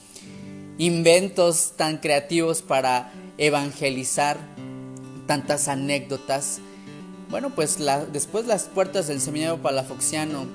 inventos 0.78 1.74
tan 1.76 1.98
creativos 1.98 2.62
para 2.62 3.12
evangelizar, 3.38 4.38
tantas 5.26 5.68
anécdotas. 5.68 6.60
Bueno, 7.30 7.54
pues 7.54 7.78
después 8.12 8.46
las 8.46 8.64
puertas 8.64 9.06
del 9.06 9.20
seminario 9.20 9.60
palafoxiano 9.62 10.46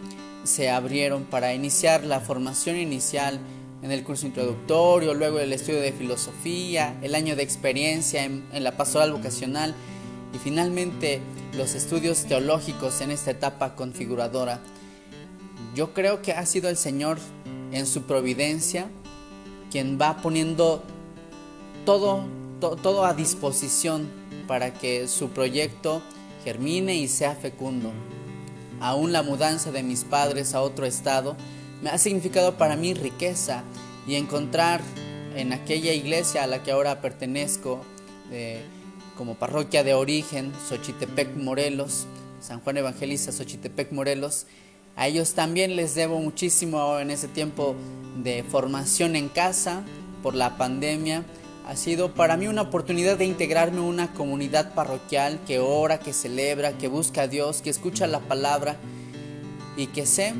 se 0.44 0.70
abrieron 0.70 1.24
para 1.24 1.54
iniciar 1.54 2.04
la 2.04 2.20
formación 2.20 2.78
inicial 2.78 3.40
en 3.88 3.94
el 3.94 4.04
curso 4.04 4.26
introductorio, 4.26 5.14
luego 5.14 5.40
el 5.40 5.54
estudio 5.54 5.80
de 5.80 5.94
filosofía, 5.94 7.00
el 7.02 7.16
año 7.16 7.38
de 7.38 7.44
experiencia 7.44 8.26
en, 8.26 8.44
en 8.52 8.66
la 8.66 8.76
pastoral 8.76 9.14
vocacional 9.14 9.74
y 10.34 10.38
finalmente 10.40 11.22
los 11.56 11.74
estudios 11.74 12.26
teológicos 12.26 13.00
en 13.00 13.12
esta 13.12 13.32
etapa 13.32 13.76
configuradora. 13.76 14.60
Yo 15.74 15.94
creo 15.94 16.22
que 16.22 16.34
ha 16.34 16.46
sido 16.46 16.68
el 16.68 16.76
Señor 16.76 17.18
en 17.72 17.88
su 17.88 18.02
providencia 18.02 18.90
quien 19.72 19.98
va 19.98 20.18
poniendo 20.22 20.84
todo, 21.86 22.26
todo 22.60 23.06
a 23.06 23.14
disposición 23.14 24.10
para 24.50 24.74
que 24.74 25.08
su 25.08 25.30
proyecto 25.30 26.02
germine 26.44 26.96
y 26.96 27.08
sea 27.08 27.36
fecundo. 27.36 27.94
Aún 28.82 29.14
la 29.14 29.24
mudanza 29.24 29.72
de 29.72 29.82
mis 29.82 30.04
padres 30.04 30.54
a 30.54 30.62
otro 30.62 30.86
estado 30.86 31.38
ha 31.86 31.98
significado 31.98 32.58
para 32.58 32.76
mí 32.76 32.94
riqueza 32.94 33.64
y 34.08 34.16
encontrar 34.16 34.82
en 35.36 35.54
aquella 35.54 35.94
iglesia 35.94 36.44
a 36.44 36.48
la 36.48 36.64
que 36.64 36.72
ahora 36.72 37.02
pertenezco 37.02 37.82
como 39.18 39.36
parroquia 39.36 39.84
de 39.84 39.94
origen, 39.94 40.52
Xochitepec 40.68 41.36
Morelos, 41.36 42.08
San 42.42 42.60
Juan 42.62 42.78
Evangelista 42.78 43.32
Xochitepec 43.32 43.92
Morelos, 43.92 44.46
a 44.96 45.08
ellos 45.08 45.34
también 45.34 45.76
les 45.76 45.94
debo 45.94 46.20
muchísimo 46.20 47.00
en 47.00 47.12
ese 47.12 47.28
tiempo 47.28 47.76
de 48.24 48.44
formación 48.44 49.16
en 49.16 49.30
casa 49.30 49.84
por 50.24 50.34
la 50.34 50.58
pandemia. 50.58 51.24
Ha 51.68 51.76
sido 51.76 52.14
para 52.14 52.36
mí 52.38 52.48
una 52.48 52.64
oportunidad 52.64 53.18
de 53.18 53.26
integrarme 53.26 53.78
en 53.78 53.84
una 53.84 54.14
comunidad 54.14 54.74
parroquial 54.74 55.40
que 55.46 55.60
ora, 55.60 56.00
que 56.00 56.14
celebra, 56.14 56.78
que 56.78 56.88
busca 56.88 57.24
a 57.24 57.28
Dios, 57.28 57.62
que 57.62 57.70
escucha 57.70 58.08
la 58.08 58.22
palabra 58.22 58.78
y 59.76 59.88
que 59.88 60.08
sé 60.08 60.34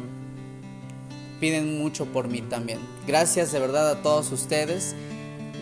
piden 1.40 1.78
mucho 1.78 2.06
por 2.06 2.28
mí 2.28 2.42
también. 2.42 2.80
Gracias 3.06 3.52
de 3.52 3.60
verdad 3.60 3.90
a 3.90 4.02
todos 4.02 4.32
ustedes 4.32 4.96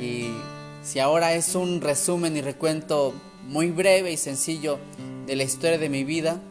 y 0.01 0.29
si 0.83 0.99
ahora 0.99 1.33
es 1.33 1.55
un 1.55 1.81
resumen 1.81 2.37
y 2.37 2.41
recuento 2.41 3.13
muy 3.47 3.71
breve 3.71 4.11
y 4.11 4.17
sencillo 4.17 4.79
de 5.25 5.35
la 5.35 5.43
historia 5.43 5.77
de 5.77 5.89
mi 5.89 6.03
vida, 6.03 6.41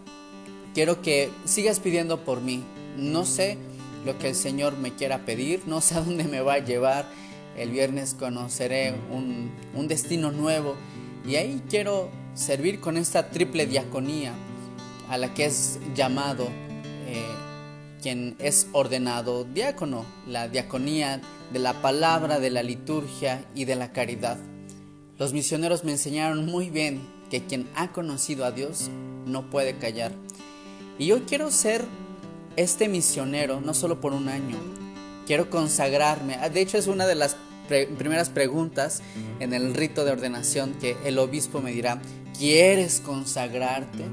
quiero 0.74 1.02
que 1.02 1.30
sigas 1.44 1.80
pidiendo 1.80 2.24
por 2.24 2.40
mí. 2.40 2.64
No 2.96 3.24
sé 3.24 3.58
lo 4.04 4.18
que 4.18 4.28
el 4.28 4.34
Señor 4.34 4.76
me 4.76 4.92
quiera 4.92 5.24
pedir, 5.24 5.62
no 5.66 5.80
sé 5.80 5.94
a 5.94 6.00
dónde 6.00 6.24
me 6.24 6.40
va 6.40 6.54
a 6.54 6.58
llevar. 6.58 7.06
El 7.56 7.70
viernes 7.70 8.14
conoceré 8.18 8.94
un, 9.10 9.52
destino 9.86 10.32
nuevo 10.32 10.74
y 11.26 11.36
ahí 11.36 11.62
quiero 11.70 12.10
servir 12.34 12.80
con 12.80 12.96
esta 12.96 13.30
triple 13.30 13.66
diaconía 13.66 14.32
a 15.08 15.18
la 15.18 15.32
que 15.34 15.44
es 15.44 15.78
llamado 15.94 16.48
eh, 17.06 17.22
quien 18.04 18.36
es 18.38 18.66
ordenado 18.72 19.44
diácono, 19.44 20.04
la 20.28 20.46
diaconía 20.48 21.22
de 21.54 21.58
la 21.58 21.80
palabra, 21.80 22.38
de 22.38 22.50
la 22.50 22.62
liturgia 22.62 23.46
y 23.54 23.64
de 23.64 23.76
la 23.76 23.92
caridad. 23.92 24.36
Los 25.18 25.32
misioneros 25.32 25.84
me 25.84 25.92
enseñaron 25.92 26.44
muy 26.44 26.68
bien 26.68 27.00
que 27.30 27.44
quien 27.46 27.66
ha 27.74 27.92
conocido 27.92 28.44
a 28.44 28.50
Dios 28.50 28.90
no 29.24 29.48
puede 29.48 29.78
callar. 29.78 30.12
Y 30.98 31.06
yo 31.06 31.24
quiero 31.24 31.50
ser 31.50 31.82
este 32.56 32.90
misionero, 32.90 33.62
no 33.62 33.72
solo 33.72 34.02
por 34.02 34.12
un 34.12 34.28
año. 34.28 34.58
Quiero 35.26 35.48
consagrarme. 35.48 36.34
Ah, 36.34 36.50
de 36.50 36.60
hecho, 36.60 36.76
es 36.76 36.88
una 36.88 37.06
de 37.06 37.14
las 37.14 37.38
primeras 37.96 38.28
preguntas 38.28 39.00
en 39.40 39.54
el 39.54 39.72
rito 39.72 40.04
de 40.04 40.12
ordenación 40.12 40.74
que 40.74 40.98
el 41.06 41.18
obispo 41.18 41.62
me 41.62 41.72
dirá, 41.72 42.02
¿quieres 42.38 43.00
consagrarte? 43.00 44.04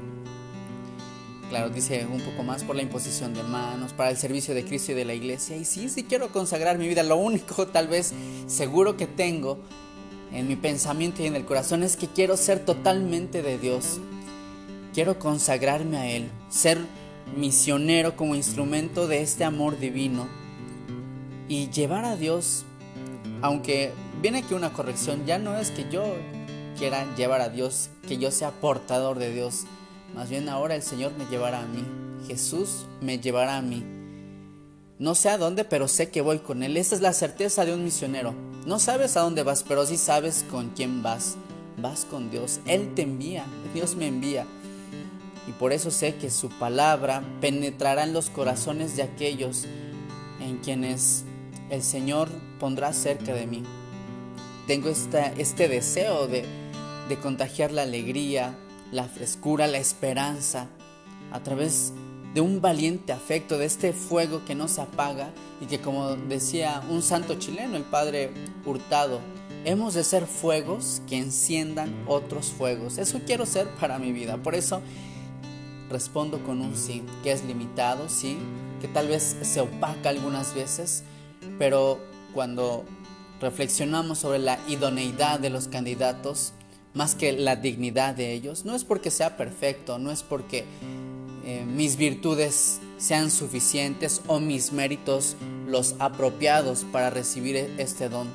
Claro, 1.52 1.68
dice 1.68 2.06
un 2.10 2.22
poco 2.22 2.44
más 2.44 2.64
por 2.64 2.76
la 2.76 2.80
imposición 2.80 3.34
de 3.34 3.42
manos, 3.42 3.92
para 3.92 4.08
el 4.08 4.16
servicio 4.16 4.54
de 4.54 4.64
Cristo 4.64 4.92
y 4.92 4.94
de 4.94 5.04
la 5.04 5.12
iglesia. 5.12 5.54
Y 5.54 5.66
sí, 5.66 5.90
sí 5.90 6.04
quiero 6.04 6.32
consagrar 6.32 6.78
mi 6.78 6.88
vida. 6.88 7.02
Lo 7.02 7.18
único 7.18 7.66
tal 7.68 7.88
vez 7.88 8.14
seguro 8.46 8.96
que 8.96 9.06
tengo 9.06 9.58
en 10.32 10.48
mi 10.48 10.56
pensamiento 10.56 11.22
y 11.22 11.26
en 11.26 11.36
el 11.36 11.44
corazón 11.44 11.82
es 11.82 11.98
que 11.98 12.08
quiero 12.08 12.38
ser 12.38 12.64
totalmente 12.64 13.42
de 13.42 13.58
Dios. 13.58 14.00
Quiero 14.94 15.18
consagrarme 15.18 15.98
a 15.98 16.10
Él, 16.10 16.30
ser 16.48 16.78
misionero 17.36 18.16
como 18.16 18.34
instrumento 18.34 19.06
de 19.06 19.20
este 19.20 19.44
amor 19.44 19.78
divino 19.78 20.28
y 21.48 21.68
llevar 21.68 22.06
a 22.06 22.16
Dios, 22.16 22.64
aunque 23.42 23.92
viene 24.22 24.38
aquí 24.38 24.54
una 24.54 24.72
corrección, 24.72 25.26
ya 25.26 25.38
no 25.38 25.58
es 25.58 25.70
que 25.70 25.84
yo 25.90 26.16
quiera 26.78 27.14
llevar 27.14 27.42
a 27.42 27.50
Dios, 27.50 27.90
que 28.08 28.16
yo 28.16 28.30
sea 28.30 28.52
portador 28.52 29.18
de 29.18 29.34
Dios, 29.34 29.66
más 30.14 30.30
bien 30.30 30.48
ahora 30.48 30.74
el 30.74 30.82
Señor 30.82 31.12
me 31.18 31.26
llevará 31.26 31.60
a 31.60 31.66
mí, 31.66 31.84
Jesús 32.26 32.86
me 33.00 33.18
llevará 33.18 33.56
a 33.56 33.62
mí. 33.62 33.84
No 34.98 35.14
sé 35.14 35.30
a 35.30 35.38
dónde, 35.38 35.64
pero 35.64 35.88
sé 35.88 36.10
que 36.10 36.20
voy 36.20 36.38
con 36.38 36.62
Él. 36.62 36.76
Esa 36.76 36.94
es 36.94 37.00
la 37.00 37.12
certeza 37.12 37.64
de 37.64 37.74
un 37.74 37.82
misionero. 37.82 38.34
No 38.66 38.78
sabes 38.78 39.16
a 39.16 39.20
dónde 39.20 39.42
vas, 39.42 39.64
pero 39.66 39.84
sí 39.84 39.96
sabes 39.96 40.44
con 40.48 40.70
quién 40.70 41.02
vas. 41.02 41.36
Vas 41.76 42.04
con 42.04 42.30
Dios. 42.30 42.60
Él 42.66 42.94
te 42.94 43.02
envía. 43.02 43.44
Dios 43.74 43.96
me 43.96 44.06
envía 44.06 44.46
y 45.46 45.52
por 45.52 45.72
eso 45.72 45.90
sé 45.90 46.14
que 46.16 46.30
su 46.30 46.48
palabra 46.48 47.22
penetrará 47.40 48.04
en 48.04 48.12
los 48.12 48.30
corazones 48.30 48.96
de 48.96 49.02
aquellos 49.02 49.66
en 50.40 50.58
quienes 50.58 51.24
el 51.70 51.82
Señor 51.82 52.28
pondrá 52.60 52.92
cerca 52.92 53.34
de 53.34 53.46
mí. 53.46 53.62
Tengo 54.66 54.88
este 54.88 55.68
deseo 55.68 56.28
de, 56.28 56.44
de 57.08 57.16
contagiar 57.16 57.72
la 57.72 57.82
alegría, 57.82 58.56
la 58.92 59.04
frescura, 59.04 59.66
la 59.66 59.78
esperanza 59.78 60.68
a 61.32 61.40
través 61.40 61.92
de 62.34 62.40
un 62.40 62.60
valiente 62.60 63.12
afecto, 63.12 63.58
de 63.58 63.66
este 63.66 63.92
fuego 63.92 64.44
que 64.44 64.54
no 64.54 64.68
se 64.68 64.80
apaga 64.80 65.30
y 65.60 65.66
que 65.66 65.80
como 65.80 66.14
decía 66.16 66.82
un 66.88 67.02
santo 67.02 67.34
chileno, 67.34 67.76
el 67.76 67.82
padre 67.82 68.30
Hurtado, 68.64 69.20
hemos 69.64 69.94
de 69.94 70.04
ser 70.04 70.26
fuegos 70.26 71.02
que 71.08 71.18
enciendan 71.18 71.92
otros 72.06 72.46
fuegos. 72.46 72.98
Eso 72.98 73.20
quiero 73.26 73.46
ser 73.46 73.68
para 73.80 73.98
mi 73.98 74.12
vida. 74.12 74.36
Por 74.38 74.54
eso 74.54 74.80
respondo 75.90 76.42
con 76.42 76.60
un 76.60 76.76
sí, 76.76 77.02
que 77.22 77.32
es 77.32 77.44
limitado, 77.44 78.08
sí, 78.08 78.38
que 78.80 78.88
tal 78.88 79.08
vez 79.08 79.36
se 79.42 79.60
opaca 79.60 80.08
algunas 80.08 80.54
veces, 80.54 81.04
pero 81.58 81.98
cuando 82.32 82.84
reflexionamos 83.40 84.18
sobre 84.18 84.38
la 84.38 84.58
idoneidad 84.68 85.38
de 85.38 85.50
los 85.50 85.68
candidatos, 85.68 86.54
más 86.94 87.14
que 87.14 87.32
la 87.32 87.56
dignidad 87.56 88.14
de 88.14 88.32
ellos, 88.32 88.64
no 88.64 88.74
es 88.74 88.84
porque 88.84 89.10
sea 89.10 89.36
perfecto, 89.36 89.98
no 89.98 90.10
es 90.10 90.22
porque 90.22 90.64
eh, 91.44 91.64
mis 91.66 91.96
virtudes 91.96 92.80
sean 92.98 93.30
suficientes 93.30 94.22
o 94.26 94.38
mis 94.38 94.72
méritos 94.72 95.36
los 95.66 95.96
apropiados 95.98 96.84
para 96.84 97.10
recibir 97.10 97.56
e-, 97.56 97.70
este 97.78 98.08
don. 98.08 98.28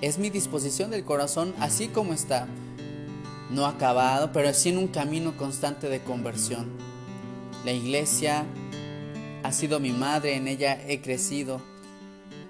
Es 0.00 0.18
mi 0.18 0.30
disposición 0.30 0.90
del 0.90 1.04
corazón 1.04 1.54
así 1.58 1.88
como 1.88 2.12
está, 2.12 2.46
no 3.50 3.66
acabado, 3.66 4.32
pero 4.32 4.52
sí 4.52 4.68
en 4.68 4.78
un 4.78 4.88
camino 4.88 5.36
constante 5.36 5.88
de 5.88 6.02
conversión. 6.02 6.66
La 7.64 7.72
iglesia 7.72 8.44
ha 9.42 9.52
sido 9.52 9.80
mi 9.80 9.92
madre, 9.92 10.36
en 10.36 10.48
ella 10.48 10.80
he 10.86 11.00
crecido 11.00 11.60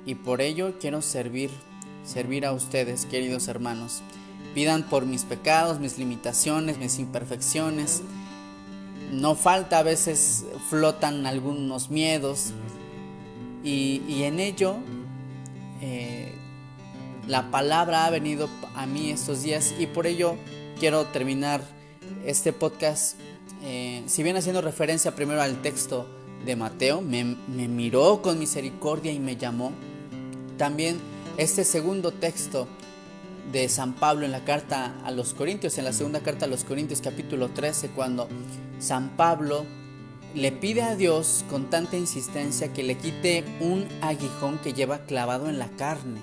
y 0.05 0.15
por 0.15 0.41
ello 0.41 0.79
quiero 0.81 1.03
servir, 1.03 1.51
servir 2.05 2.45
a 2.47 2.53
ustedes, 2.53 3.07
queridos 3.07 3.49
hermanos. 3.49 4.03
Pidan 4.55 4.83
por 4.85 5.07
mis 5.07 5.25
pecados, 5.25 5.81
mis 5.81 5.99
limitaciones, 5.99 6.79
mis 6.79 6.99
imperfecciones. 6.99 8.03
No 9.11 9.35
falta, 9.35 9.79
a 9.79 9.83
veces 9.83 10.45
flotan 10.69 11.27
algunos 11.27 11.91
miedos 11.91 12.53
y, 13.65 14.23
en 14.25 14.41
ello 14.41 14.77
eh, 15.81 16.33
la 17.29 17.51
palabra 17.51 18.07
ha 18.07 18.11
venido 18.11 18.49
a 18.75 18.87
mí 18.87 19.11
estos 19.11 19.43
días 19.43 19.75
y 19.79 19.87
por 19.87 20.07
ello 20.07 20.37
quiero 20.79 21.05
terminar 21.07 21.63
este 22.27 22.53
podcast, 22.53 23.17
eh, 23.63 24.03
si 24.07 24.23
bien 24.23 24.37
haciendo 24.37 24.61
referencia 24.61 25.15
primero 25.15 25.41
al 25.41 25.63
texto 25.63 26.07
de 26.45 26.57
Mateo, 26.57 27.01
me, 27.01 27.25
miró 27.25 28.21
con 28.23 28.39
misericordia 28.39 29.13
y 29.13 29.21
me 29.21 29.37
llamó. 29.37 29.73
También 30.57 30.99
este 31.37 31.65
segundo 31.65 32.11
texto 32.11 32.67
de 33.51 33.69
San 33.69 33.95
Pablo 33.95 34.25
en 34.25 34.33
la 34.33 34.45
carta 34.45 34.95
a 35.05 35.11
los 35.11 35.35
Corintios, 35.35 35.79
en 35.79 35.85
la 35.85 35.93
segunda 35.93 36.21
carta 36.21 36.45
a 36.45 36.49
los 36.49 36.65
Corintios 36.65 37.01
capítulo 37.01 37.49
13, 37.49 37.89
cuando 37.89 38.29
San 38.79 39.17
Pablo 39.17 39.67
le 40.35 40.53
pide 40.53 40.83
a 40.83 40.97
Dios 40.97 41.45
con 41.51 41.69
tanta 41.69 41.97
insistencia 41.97 42.73
que 42.73 42.83
le 42.83 42.97
quite 42.97 43.45
un 43.61 43.87
aguijón 44.01 44.59
que 44.59 44.73
lleva 44.73 45.01
clavado 45.01 45.49
en 45.49 45.59
la 45.59 45.69
carne. 45.69 46.21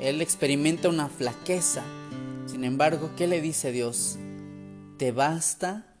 Él 0.00 0.22
experimenta 0.22 0.88
una 0.88 1.08
flaqueza. 1.08 1.82
Sin 2.46 2.64
embargo, 2.64 3.10
¿qué 3.16 3.26
le 3.26 3.40
dice 3.40 3.72
Dios? 3.72 4.16
Te 4.96 5.12
basta 5.12 5.94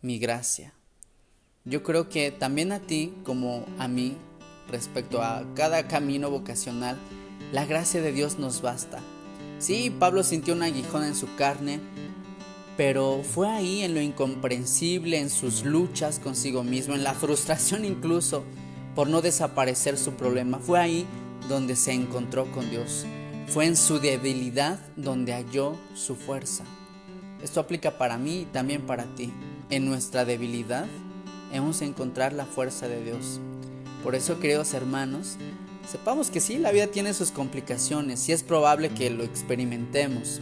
mi 0.00 0.18
gracia. 0.18 0.72
Yo 1.64 1.82
creo 1.82 2.08
que 2.08 2.30
también 2.30 2.72
a 2.72 2.80
ti 2.80 3.12
como 3.24 3.66
a 3.78 3.86
mí, 3.86 4.16
respecto 4.68 5.22
a 5.22 5.44
cada 5.54 5.86
camino 5.88 6.30
vocacional, 6.30 6.96
la 7.52 7.66
gracia 7.66 8.00
de 8.00 8.12
Dios 8.12 8.38
nos 8.38 8.62
basta. 8.62 9.00
Sí, 9.60 9.90
Pablo 9.90 10.24
sintió 10.24 10.54
un 10.54 10.62
aguijón 10.62 11.04
en 11.04 11.14
su 11.14 11.34
carne, 11.36 11.80
pero 12.78 13.22
fue 13.22 13.46
ahí 13.46 13.82
en 13.82 13.92
lo 13.92 14.00
incomprensible, 14.00 15.18
en 15.18 15.28
sus 15.28 15.66
luchas 15.66 16.18
consigo 16.18 16.64
mismo, 16.64 16.94
en 16.94 17.04
la 17.04 17.12
frustración 17.12 17.84
incluso 17.84 18.42
por 18.94 19.10
no 19.10 19.20
desaparecer 19.20 19.98
su 19.98 20.12
problema. 20.12 20.58
Fue 20.58 20.80
ahí 20.80 21.06
donde 21.46 21.76
se 21.76 21.92
encontró 21.92 22.50
con 22.52 22.70
Dios. 22.70 23.04
Fue 23.48 23.66
en 23.66 23.76
su 23.76 23.98
debilidad 23.98 24.80
donde 24.96 25.34
halló 25.34 25.76
su 25.94 26.16
fuerza. 26.16 26.64
Esto 27.42 27.60
aplica 27.60 27.98
para 27.98 28.16
mí 28.16 28.40
y 28.40 28.44
también 28.46 28.86
para 28.86 29.14
ti. 29.14 29.30
En 29.68 29.84
nuestra 29.84 30.24
debilidad 30.24 30.86
hemos 31.52 31.80
de 31.80 31.86
encontrar 31.86 32.32
la 32.32 32.46
fuerza 32.46 32.88
de 32.88 33.04
Dios. 33.04 33.40
Por 34.02 34.14
eso, 34.14 34.40
queridos 34.40 34.72
hermanos, 34.72 35.36
sepamos 35.90 36.30
que 36.30 36.40
sí, 36.40 36.58
la 36.58 36.70
vida 36.70 36.86
tiene 36.86 37.14
sus 37.14 37.32
complicaciones 37.32 38.28
y 38.28 38.32
es 38.32 38.42
probable 38.42 38.90
que 38.90 39.10
lo 39.10 39.24
experimentemos. 39.24 40.40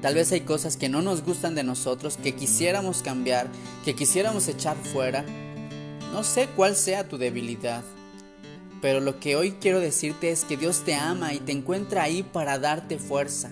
Tal 0.00 0.14
vez 0.14 0.32
hay 0.32 0.42
cosas 0.42 0.76
que 0.76 0.88
no 0.88 1.02
nos 1.02 1.22
gustan 1.24 1.54
de 1.54 1.64
nosotros, 1.64 2.16
que 2.16 2.34
quisiéramos 2.34 3.02
cambiar, 3.02 3.48
que 3.84 3.94
quisiéramos 3.94 4.48
echar 4.48 4.76
fuera. 4.76 5.24
No 6.12 6.22
sé 6.24 6.48
cuál 6.54 6.76
sea 6.76 7.08
tu 7.08 7.18
debilidad, 7.18 7.82
pero 8.80 9.00
lo 9.00 9.18
que 9.18 9.36
hoy 9.36 9.52
quiero 9.60 9.80
decirte 9.80 10.30
es 10.30 10.44
que 10.44 10.56
Dios 10.56 10.84
te 10.84 10.94
ama 10.94 11.34
y 11.34 11.40
te 11.40 11.52
encuentra 11.52 12.04
ahí 12.04 12.22
para 12.22 12.58
darte 12.58 12.98
fuerza, 12.98 13.50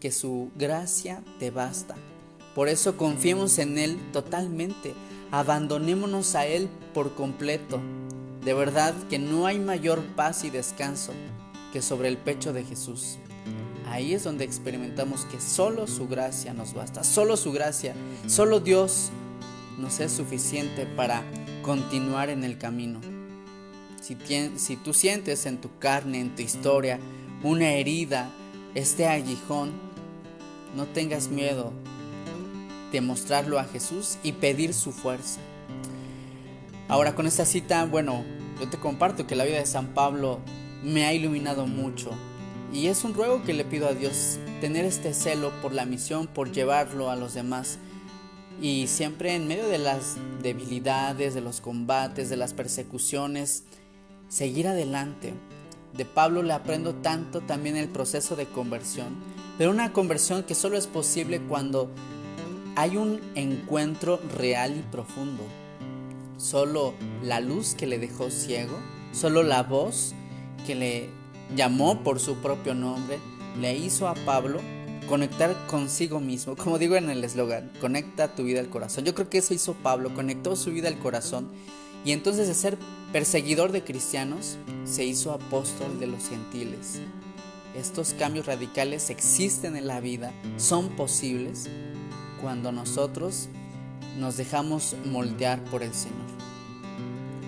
que 0.00 0.10
su 0.10 0.50
gracia 0.56 1.22
te 1.38 1.50
basta. 1.50 1.94
Por 2.54 2.68
eso 2.68 2.96
confiemos 2.96 3.58
en 3.58 3.78
Él 3.78 3.98
totalmente, 4.12 4.94
abandonémonos 5.30 6.34
a 6.34 6.46
Él 6.46 6.68
por 6.92 7.14
completo. 7.14 7.80
De 8.46 8.54
verdad 8.54 8.94
que 9.10 9.18
no 9.18 9.46
hay 9.46 9.58
mayor 9.58 10.00
paz 10.14 10.44
y 10.44 10.50
descanso 10.50 11.12
que 11.72 11.82
sobre 11.82 12.06
el 12.06 12.16
pecho 12.16 12.52
de 12.52 12.62
Jesús. 12.62 13.18
Ahí 13.88 14.14
es 14.14 14.22
donde 14.22 14.44
experimentamos 14.44 15.24
que 15.24 15.40
solo 15.40 15.88
su 15.88 16.06
gracia 16.06 16.54
nos 16.54 16.72
basta, 16.72 17.02
solo 17.02 17.36
su 17.36 17.50
gracia, 17.50 17.96
solo 18.28 18.60
Dios 18.60 19.10
nos 19.78 19.98
es 19.98 20.12
suficiente 20.12 20.86
para 20.86 21.24
continuar 21.62 22.30
en 22.30 22.44
el 22.44 22.56
camino. 22.56 23.00
Si, 24.00 24.16
si 24.54 24.76
tú 24.76 24.94
sientes 24.94 25.44
en 25.46 25.60
tu 25.60 25.76
carne, 25.80 26.20
en 26.20 26.36
tu 26.36 26.42
historia, 26.42 27.00
una 27.42 27.72
herida, 27.72 28.30
este 28.76 29.08
aguijón, 29.08 29.72
no 30.76 30.84
tengas 30.86 31.30
miedo 31.30 31.72
de 32.92 33.00
mostrarlo 33.00 33.58
a 33.58 33.64
Jesús 33.64 34.18
y 34.22 34.30
pedir 34.30 34.72
su 34.72 34.92
fuerza. 34.92 35.40
Ahora 36.86 37.16
con 37.16 37.26
esta 37.26 37.44
cita, 37.44 37.84
bueno, 37.84 38.35
yo 38.60 38.68
te 38.68 38.78
comparto 38.78 39.26
que 39.26 39.36
la 39.36 39.44
vida 39.44 39.58
de 39.58 39.66
San 39.66 39.88
Pablo 39.88 40.40
me 40.82 41.04
ha 41.04 41.12
iluminado 41.12 41.66
mucho 41.66 42.10
y 42.72 42.88
es 42.88 43.04
un 43.04 43.14
ruego 43.14 43.42
que 43.42 43.54
le 43.54 43.64
pido 43.64 43.88
a 43.88 43.94
Dios, 43.94 44.38
tener 44.60 44.84
este 44.84 45.14
celo 45.14 45.50
por 45.62 45.72
la 45.72 45.86
misión, 45.86 46.26
por 46.26 46.50
llevarlo 46.52 47.10
a 47.10 47.16
los 47.16 47.34
demás. 47.34 47.78
Y 48.60 48.86
siempre 48.88 49.34
en 49.34 49.46
medio 49.46 49.68
de 49.68 49.78
las 49.78 50.16
debilidades, 50.42 51.34
de 51.34 51.40
los 51.40 51.60
combates, 51.60 52.28
de 52.28 52.36
las 52.36 52.54
persecuciones, 52.54 53.64
seguir 54.28 54.66
adelante. 54.68 55.34
De 55.94 56.04
Pablo 56.04 56.42
le 56.42 56.52
aprendo 56.52 56.94
tanto 56.94 57.40
también 57.40 57.76
el 57.76 57.88
proceso 57.88 58.36
de 58.36 58.46
conversión, 58.46 59.14
pero 59.56 59.70
una 59.70 59.92
conversión 59.92 60.42
que 60.42 60.54
solo 60.54 60.76
es 60.76 60.86
posible 60.86 61.40
cuando 61.40 61.90
hay 62.74 62.96
un 62.96 63.20
encuentro 63.34 64.20
real 64.36 64.76
y 64.76 64.82
profundo. 64.90 65.42
Solo 66.36 66.94
la 67.22 67.40
luz 67.40 67.74
que 67.74 67.86
le 67.86 67.98
dejó 67.98 68.30
ciego, 68.30 68.76
solo 69.12 69.42
la 69.42 69.62
voz 69.62 70.14
que 70.66 70.74
le 70.74 71.08
llamó 71.54 72.02
por 72.02 72.20
su 72.20 72.36
propio 72.36 72.74
nombre, 72.74 73.18
le 73.60 73.76
hizo 73.76 74.08
a 74.08 74.14
Pablo 74.14 74.60
conectar 75.08 75.56
consigo 75.66 76.20
mismo, 76.20 76.56
como 76.62 76.78
digo 76.78 76.96
en 76.96 77.08
el 77.10 77.24
eslogan, 77.24 77.70
conecta 77.80 78.34
tu 78.34 78.44
vida 78.44 78.60
al 78.60 78.68
corazón. 78.68 79.04
Yo 79.04 79.14
creo 79.14 79.30
que 79.30 79.38
eso 79.38 79.54
hizo 79.54 79.74
Pablo, 79.74 80.14
conectó 80.14 80.56
su 80.56 80.72
vida 80.72 80.88
al 80.88 80.98
corazón 80.98 81.48
y 82.04 82.12
entonces 82.12 82.48
de 82.48 82.54
ser 82.54 82.78
perseguidor 83.12 83.72
de 83.72 83.82
cristianos 83.82 84.58
se 84.84 85.04
hizo 85.04 85.32
apóstol 85.32 85.98
de 85.98 86.06
los 86.06 86.28
gentiles. 86.28 87.00
Estos 87.74 88.14
cambios 88.14 88.46
radicales 88.46 89.10
existen 89.10 89.76
en 89.76 89.86
la 89.86 90.00
vida, 90.00 90.32
son 90.56 90.90
posibles 90.96 91.68
cuando 92.40 92.72
nosotros 92.72 93.48
nos 94.16 94.36
dejamos 94.36 94.96
moldear 95.04 95.62
por 95.64 95.82
el 95.82 95.94
Señor. 95.94 96.16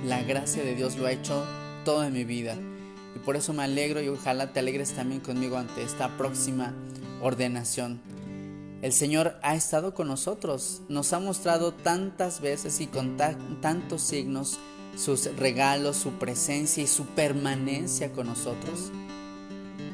La 0.05 0.23
gracia 0.23 0.63
de 0.63 0.75
Dios 0.75 0.97
lo 0.97 1.07
ha 1.07 1.13
hecho 1.13 1.45
todo 1.85 2.05
en 2.05 2.13
mi 2.13 2.25
vida 2.25 2.57
y 3.17 3.19
por 3.21 3.37
eso 3.37 3.53
me 3.53 3.63
alegro 3.63 4.01
y 4.03 4.09
ojalá 4.09 4.53
te 4.53 4.61
alegres 4.61 4.93
también 4.93 5.21
conmigo 5.21 5.57
ante 5.57 5.83
esta 5.83 6.17
próxima 6.17 6.75
ordenación. 7.21 8.01
El 8.81 8.93
Señor 8.93 9.37
ha 9.43 9.57
estado 9.57 9.93
con 9.93 10.07
nosotros, 10.07 10.83
nos 10.89 11.13
ha 11.13 11.19
mostrado 11.19 11.73
tantas 11.73 12.41
veces 12.41 12.81
y 12.81 12.87
con 12.87 13.17
tantos 13.17 14.03
signos 14.03 14.59
sus 14.97 15.35
regalos, 15.37 15.97
su 15.97 16.13
presencia 16.13 16.83
y 16.83 16.87
su 16.87 17.05
permanencia 17.07 18.13
con 18.13 18.29
nosotros. 18.29 18.93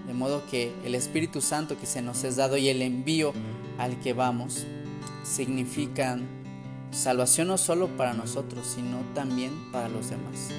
De 0.07 0.13
modo 0.13 0.43
que 0.51 0.73
el 0.85 0.95
Espíritu 0.95 1.41
Santo 1.41 1.79
que 1.79 1.87
se 1.87 2.03
nos 2.03 2.25
es 2.25 2.37
dado 2.37 2.59
y 2.59 2.69
el 2.69 2.83
envío 2.83 3.33
al 3.79 3.99
que 4.01 4.13
vamos 4.13 4.67
significan 5.23 6.44
salvación 6.95 7.49
no 7.49 7.59
solo 7.59 7.89
para 7.97 8.15
nosotros, 8.15 8.67
sino 8.75 8.99
también 9.15 9.53
para 9.73 9.89
los 9.89 10.11
demás. 10.11 10.51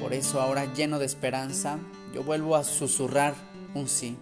Por 0.00 0.14
eso 0.14 0.40
ahora 0.40 0.72
lleno 0.72 0.98
de 0.98 1.06
esperanza, 1.06 1.78
yo 2.14 2.22
vuelvo 2.24 2.56
a 2.56 2.64
susurrar 2.64 3.34
un 3.74 3.88
sí. 3.88 4.16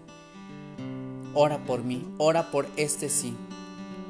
Ora 1.32 1.64
por 1.64 1.84
mí, 1.84 2.06
ora 2.18 2.50
por 2.50 2.66
este 2.76 3.08
sí, 3.08 3.34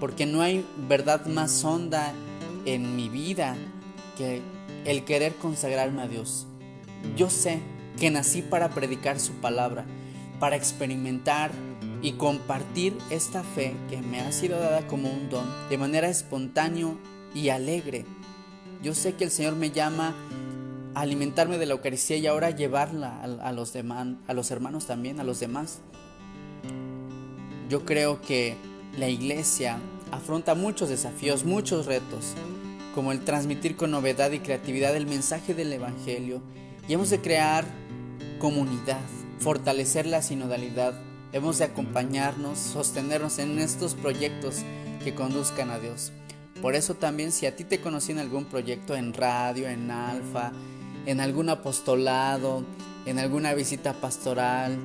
porque 0.01 0.27
no 0.27 0.43
hay 0.43 0.67
verdad 0.89 1.27
más 1.27 1.65
honda 1.65 2.13
en 2.65 2.97
mi 2.97 3.09
vida 3.09 3.57
que 4.17 4.43
el 4.85 5.05
querer 5.05 5.35
consagrarme 5.37 6.03
a 6.03 6.09
Dios. 6.09 6.47
Yo 7.17 7.31
sé 7.31 7.61
que 7.99 8.11
nací 8.11 8.43
para 8.43 8.71
predicar 8.71 9.21
su 9.21 9.33
palabra, 9.35 9.85
para 10.39 10.57
experimentar 10.57 11.51
y 12.03 12.13
compartir 12.13 12.97
esta 13.11 13.43
fe 13.43 13.75
que 13.91 13.99
me 14.01 14.21
ha 14.21 14.33
sido 14.33 14.59
dada 14.59 14.87
como 14.87 15.11
un 15.11 15.29
don 15.29 15.47
de 15.69 15.79
manera 15.79 16.09
espontánea 16.09 16.89
y 17.35 17.49
alegre. 17.51 18.05
Yo 18.83 18.95
sé 18.95 19.15
que 19.15 19.25
el 19.25 19.31
Señor 19.31 19.57
me 19.57 19.71
llama 19.71 20.15
alimentarme 20.95 21.59
de 21.59 21.67
la 21.67 21.73
Eucaristía 21.73 22.17
y 22.17 22.27
ahora 22.27 22.51
llevarla 22.51 23.21
a, 23.23 23.53
los 23.53 23.75
a 23.77 24.35
los 24.35 24.51
hermanos 24.51 24.87
también, 24.87 25.21
a 25.21 25.25
los 25.25 25.41
demás. 25.41 25.81
Yo 27.69 27.85
creo 27.85 28.21
que 28.21 28.57
la 28.99 29.09
iglesia 29.09 29.79
afronta 30.11 30.55
muchos 30.55 30.89
desafíos, 30.89 31.45
muchos 31.45 31.87
retos, 31.87 32.35
como 32.95 33.13
el 33.13 33.21
transmitir 33.25 33.77
con 33.77 33.93
novedad 33.93 34.33
y 34.33 34.41
creatividad 34.41 34.97
el 34.97 35.07
mensaje 35.07 35.55
del 35.55 35.73
Evangelio. 35.73 36.43
Y 36.89 36.95
hemos 36.95 37.11
de 37.11 37.21
crear 37.21 37.65
comunidad, 38.41 39.01
fortalecer 39.39 40.07
la 40.07 40.23
sinodalidad, 40.23 41.01
hemos 41.33 41.59
de 41.59 41.65
acompañarnos, 41.65 42.59
sostenernos 42.59 43.39
en 43.39 43.59
estos 43.61 43.95
proyectos 43.95 44.57
que 45.05 45.15
conduzcan 45.15 45.71
a 45.71 45.79
Dios. 45.79 46.13
Por 46.63 46.75
eso 46.75 46.95
también 46.95 47.33
si 47.33 47.47
a 47.47 47.57
ti 47.57 47.65
te 47.65 47.81
conocí 47.81 48.13
en 48.13 48.19
algún 48.19 48.45
proyecto 48.45 48.95
en 48.95 49.15
radio, 49.15 49.69
en 49.69 49.91
alfa, 49.91 50.53
en 51.07 51.21
algún 51.21 51.49
apostolado, 51.49 52.65
en 53.07 53.19
alguna 53.19 53.55
visita 53.55 53.95
pastoral, 53.95 54.79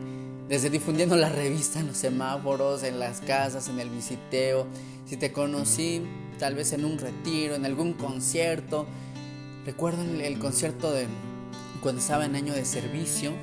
desde 0.47 0.69
difundiendo 0.69 1.15
la 1.15 1.29
revista 1.29 1.79
en 1.79 1.87
los 1.87 1.97
semáforos, 1.97 2.83
en 2.83 2.99
las 2.99 3.19
casas, 3.21 3.67
en 3.67 3.79
el 3.79 3.89
visiteo, 3.89 4.67
si 5.05 5.17
te 5.17 5.31
conocí 5.31 6.01
tal 6.39 6.55
vez 6.55 6.73
en 6.73 6.85
un 6.85 6.97
retiro, 6.97 7.55
en 7.55 7.65
algún 7.65 7.93
concierto. 7.93 8.85
Recuerdo 9.65 10.03
el, 10.03 10.39
concierto 10.39 10.91
de 10.91 11.07
cuando 11.81 12.01
estaba 12.01 12.25
en 12.25 12.35
año 12.35 12.53
de 12.53 12.65
servicio, 12.65 13.33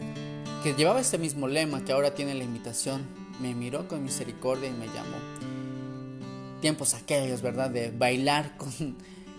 que 0.62 0.74
llevaba 0.74 1.00
este 1.00 1.18
mismo 1.18 1.48
lema 1.48 1.84
que 1.84 1.92
ahora 1.92 2.14
tiene 2.14 2.34
la 2.34 2.44
invitación. 2.44 3.02
Me 3.40 3.54
miró 3.54 3.88
con 3.88 4.04
misericordia 4.04 4.68
y 4.68 4.72
me 4.72 4.86
llamó. 4.86 5.41
Tiempos 6.62 6.94
aquellos, 6.94 7.42
¿verdad? 7.42 7.68
De 7.68 7.90
bailar 7.90 8.56
con, 8.56 8.96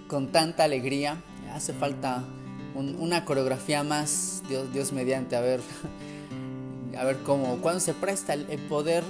con 0.07 0.31
tanta 0.31 0.65
alegría. 0.65 1.17
Hace 1.55 1.73
falta 1.73 2.23
una 2.75 3.25
coreografía 3.25 3.83
más, 3.83 4.43
Dios, 4.47 4.71
Dios 4.73 4.91
mediante, 4.93 5.35
a 5.35 5.41
ver, 5.41 5.61
a 6.97 7.03
ver 7.03 7.17
cómo, 7.23 7.57
cuando 7.57 7.79
se 7.79 7.93
presta 7.93 8.33
el, 8.33 8.45
poder 8.67 9.03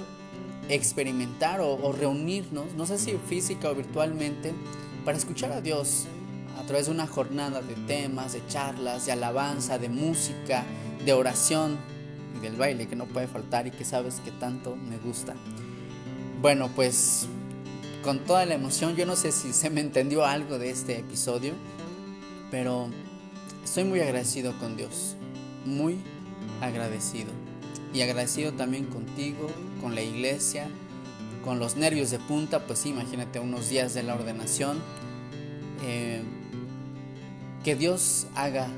experimentar 0.68 1.60
o, 1.60 1.92
reunirnos, 1.92 2.72
no 2.74 2.86
sé 2.86 2.98
si 2.98 3.12
física 3.28 3.70
o 3.70 3.74
virtualmente, 3.74 4.52
para 5.04 5.16
escuchar 5.16 5.52
a 5.52 5.60
Dios, 5.60 6.06
a 6.58 6.66
través 6.66 6.86
de 6.86 6.92
una 6.92 7.06
jornada 7.06 7.60
de 7.60 7.74
temas, 7.86 8.32
de 8.32 8.46
charlas, 8.46 9.06
de 9.06 9.12
alabanza, 9.12 9.78
de 9.78 9.88
música, 9.88 10.64
de 11.04 11.12
oración 11.12 11.76
y 12.36 12.40
del 12.40 12.56
baile 12.56 12.86
que 12.86 12.96
no 12.96 13.06
puede 13.06 13.26
faltar 13.26 13.66
y 13.66 13.70
que 13.70 13.84
sabes 13.84 14.20
que 14.24 14.30
tanto 14.30 14.76
me 14.76 14.96
gusta. 14.98 15.34
Bueno, 16.40 16.70
pues 16.74 17.28
con 18.04 18.18
toda 18.18 18.44
la 18.44 18.54
emoción, 18.54 18.96
yo 18.96 19.06
no 19.06 19.16
sé 19.16 19.32
si 19.32 19.54
se 19.54 19.70
me 19.70 19.80
entendió 19.80 20.26
algo 20.26 20.58
de 20.58 20.68
este 20.68 20.98
episodio, 20.98 21.54
pero 22.50 22.90
estoy 23.64 23.84
muy 23.84 24.00
agradecido 24.00 24.56
con 24.58 24.76
Dios, 24.76 25.16
muy 25.64 25.96
agradecido. 26.60 27.30
Y 27.94 28.02
agradecido 28.02 28.52
también 28.52 28.84
contigo, 28.86 29.48
con 29.80 29.94
la 29.94 30.02
iglesia, 30.02 30.68
con 31.44 31.58
los 31.58 31.76
nervios 31.76 32.10
de 32.10 32.18
punta, 32.18 32.66
pues 32.66 32.84
imagínate 32.84 33.40
unos 33.40 33.70
días 33.70 33.94
de 33.94 34.02
la 34.02 34.14
ordenación. 34.14 34.82
Eh, 35.82 36.22
que 37.64 37.74
Dios 37.74 38.26
haga 38.34 38.68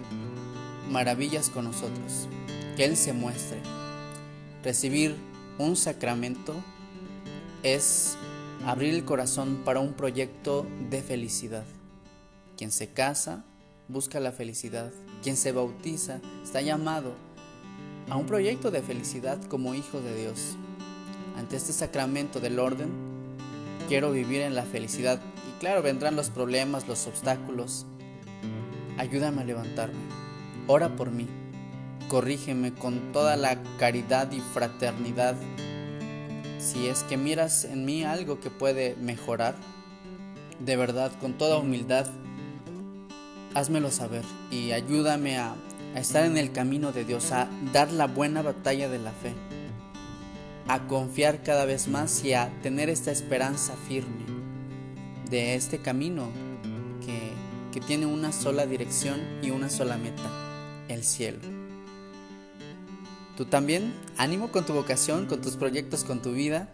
maravillas 0.89 1.51
con 1.51 1.65
nosotros, 1.65 2.29
que 2.77 2.85
Él 2.85 2.97
se 2.97 3.13
muestre. 3.13 3.59
Recibir 4.63 5.17
un 5.59 5.75
sacramento 5.75 6.55
es 7.65 8.17
abrir 8.65 8.95
el 8.95 9.05
corazón 9.05 9.63
para 9.65 9.81
un 9.81 9.93
proyecto 9.93 10.67
de 10.91 11.03
felicidad. 11.03 11.65
Quien 12.57 12.71
se 12.71 12.89
casa 12.89 13.45
busca 13.89 14.21
la 14.21 14.33
felicidad, 14.33 14.93
quien 15.23 15.37
se 15.37 15.53
bautiza 15.53 16.21
está 16.43 16.61
llamado 16.61 17.15
a 18.09 18.17
un 18.17 18.27
proyecto 18.27 18.71
de 18.71 18.83
felicidad 18.83 19.43
como 19.45 19.75
hijo 19.75 20.01
de 20.01 20.21
Dios. 20.21 20.57
Ante 21.37 21.57
este 21.57 21.73
sacramento 21.73 22.41
del 22.41 22.59
orden, 22.59 22.91
quiero 23.89 24.11
vivir 24.11 24.41
en 24.41 24.55
la 24.55 24.63
felicidad 24.63 25.21
y 25.49 25.59
claro, 25.61 25.83
vendrán 25.83 26.17
los 26.17 26.31
problemas, 26.31 26.89
los 26.89 27.07
obstáculos, 27.07 27.87
ayúdame 28.97 29.43
a 29.43 29.45
levantarme, 29.45 30.01
ora 30.67 30.97
por 30.97 31.11
mí, 31.11 31.27
corrígeme 32.09 32.73
con 32.73 33.13
toda 33.13 33.37
la 33.37 33.63
caridad 33.79 34.33
y 34.33 34.41
fraternidad. 34.41 35.37
Si 36.67 36.89
es 36.89 37.05
que 37.05 37.17
miras 37.17 37.65
en 37.65 37.85
mí 37.85 38.03
algo 38.03 38.41
que 38.41 38.51
puede 38.51 38.97
mejorar, 38.97 39.55
de 40.59 40.77
verdad, 40.77 41.13
con 41.21 41.35
toda 41.35 41.59
humildad, 41.59 42.09
házmelo 43.55 43.93
saber 43.93 44.25
y 44.51 44.73
ayúdame 44.73 45.39
a, 45.39 45.55
estar 45.95 46.25
en 46.25 46.37
el 46.37 46.51
camino 46.51 46.91
de 46.91 47.05
Dios, 47.05 47.31
a 47.31 47.49
dar 47.73 47.93
la 47.93 48.09
buena 48.09 48.43
batalla 48.43 48.89
de 48.89 48.99
la 48.99 49.13
fe, 49.13 49.33
a 50.67 50.89
confiar 50.89 51.45
cada 51.45 51.67
vez 51.67 51.87
más 51.87 52.25
y 52.25 52.35
a 52.35 52.51
tener 52.63 52.91
esta 52.91 53.13
esperanza 53.13 53.75
firme 53.89 54.27
de 55.31 55.55
este 55.55 55.79
camino 55.79 56.29
que 57.73 57.81
tiene 57.81 58.07
una 58.07 58.33
sola 58.33 58.67
dirección 58.67 59.21
y 59.43 59.51
una 59.51 59.69
sola 59.71 59.99
meta, 59.99 60.31
el 60.89 61.05
cielo. 61.05 61.56
Tú 63.37 63.45
también, 63.45 63.93
ánimo 64.17 64.51
con 64.51 64.65
tu 64.65 64.73
vocación, 64.73 65.27
con 65.27 65.43
tus 65.43 65.57
proyectos, 65.57 66.05
con 66.05 66.23
tu 66.23 66.33
vida. 66.33 66.71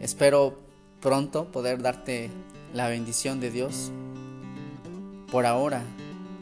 Espero 0.00 0.56
pronto 1.00 1.50
poder 1.50 1.82
darte 1.82 2.30
la 2.72 2.88
bendición 2.88 3.40
de 3.40 3.50
Dios. 3.50 3.90
Por 5.32 5.46
ahora, 5.46 5.82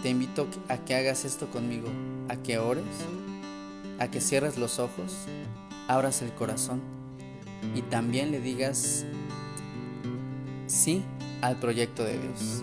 te 0.03 0.11
invito 0.11 0.49
a 0.69 0.77
que 0.77 0.95
hagas 0.95 1.25
esto 1.25 1.49
conmigo, 1.49 1.89
a 2.29 2.37
que 2.37 2.59
ores, 2.59 2.85
a 3.99 4.09
que 4.09 4.21
cierres 4.21 4.59
los 4.59 4.79
ojos, 4.79 5.15
abras 5.89 6.21
el 6.21 6.33
corazón 6.33 6.83
y 7.75 7.83
también 7.83 8.33
le 8.33 8.41
digas 8.41 9.07
sí 10.67 11.03
al 11.41 11.57
proyecto 11.57 12.05
de 12.05 12.19
Dios. 12.19 12.63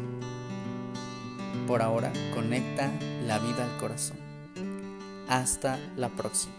Por 1.66 1.82
ahora, 1.82 2.12
conecta 2.34 2.92
la 3.26 3.40
vida 3.40 3.64
al 3.64 3.78
corazón. 3.80 4.18
Hasta 5.28 5.80
la 5.96 6.10
próxima. 6.10 6.59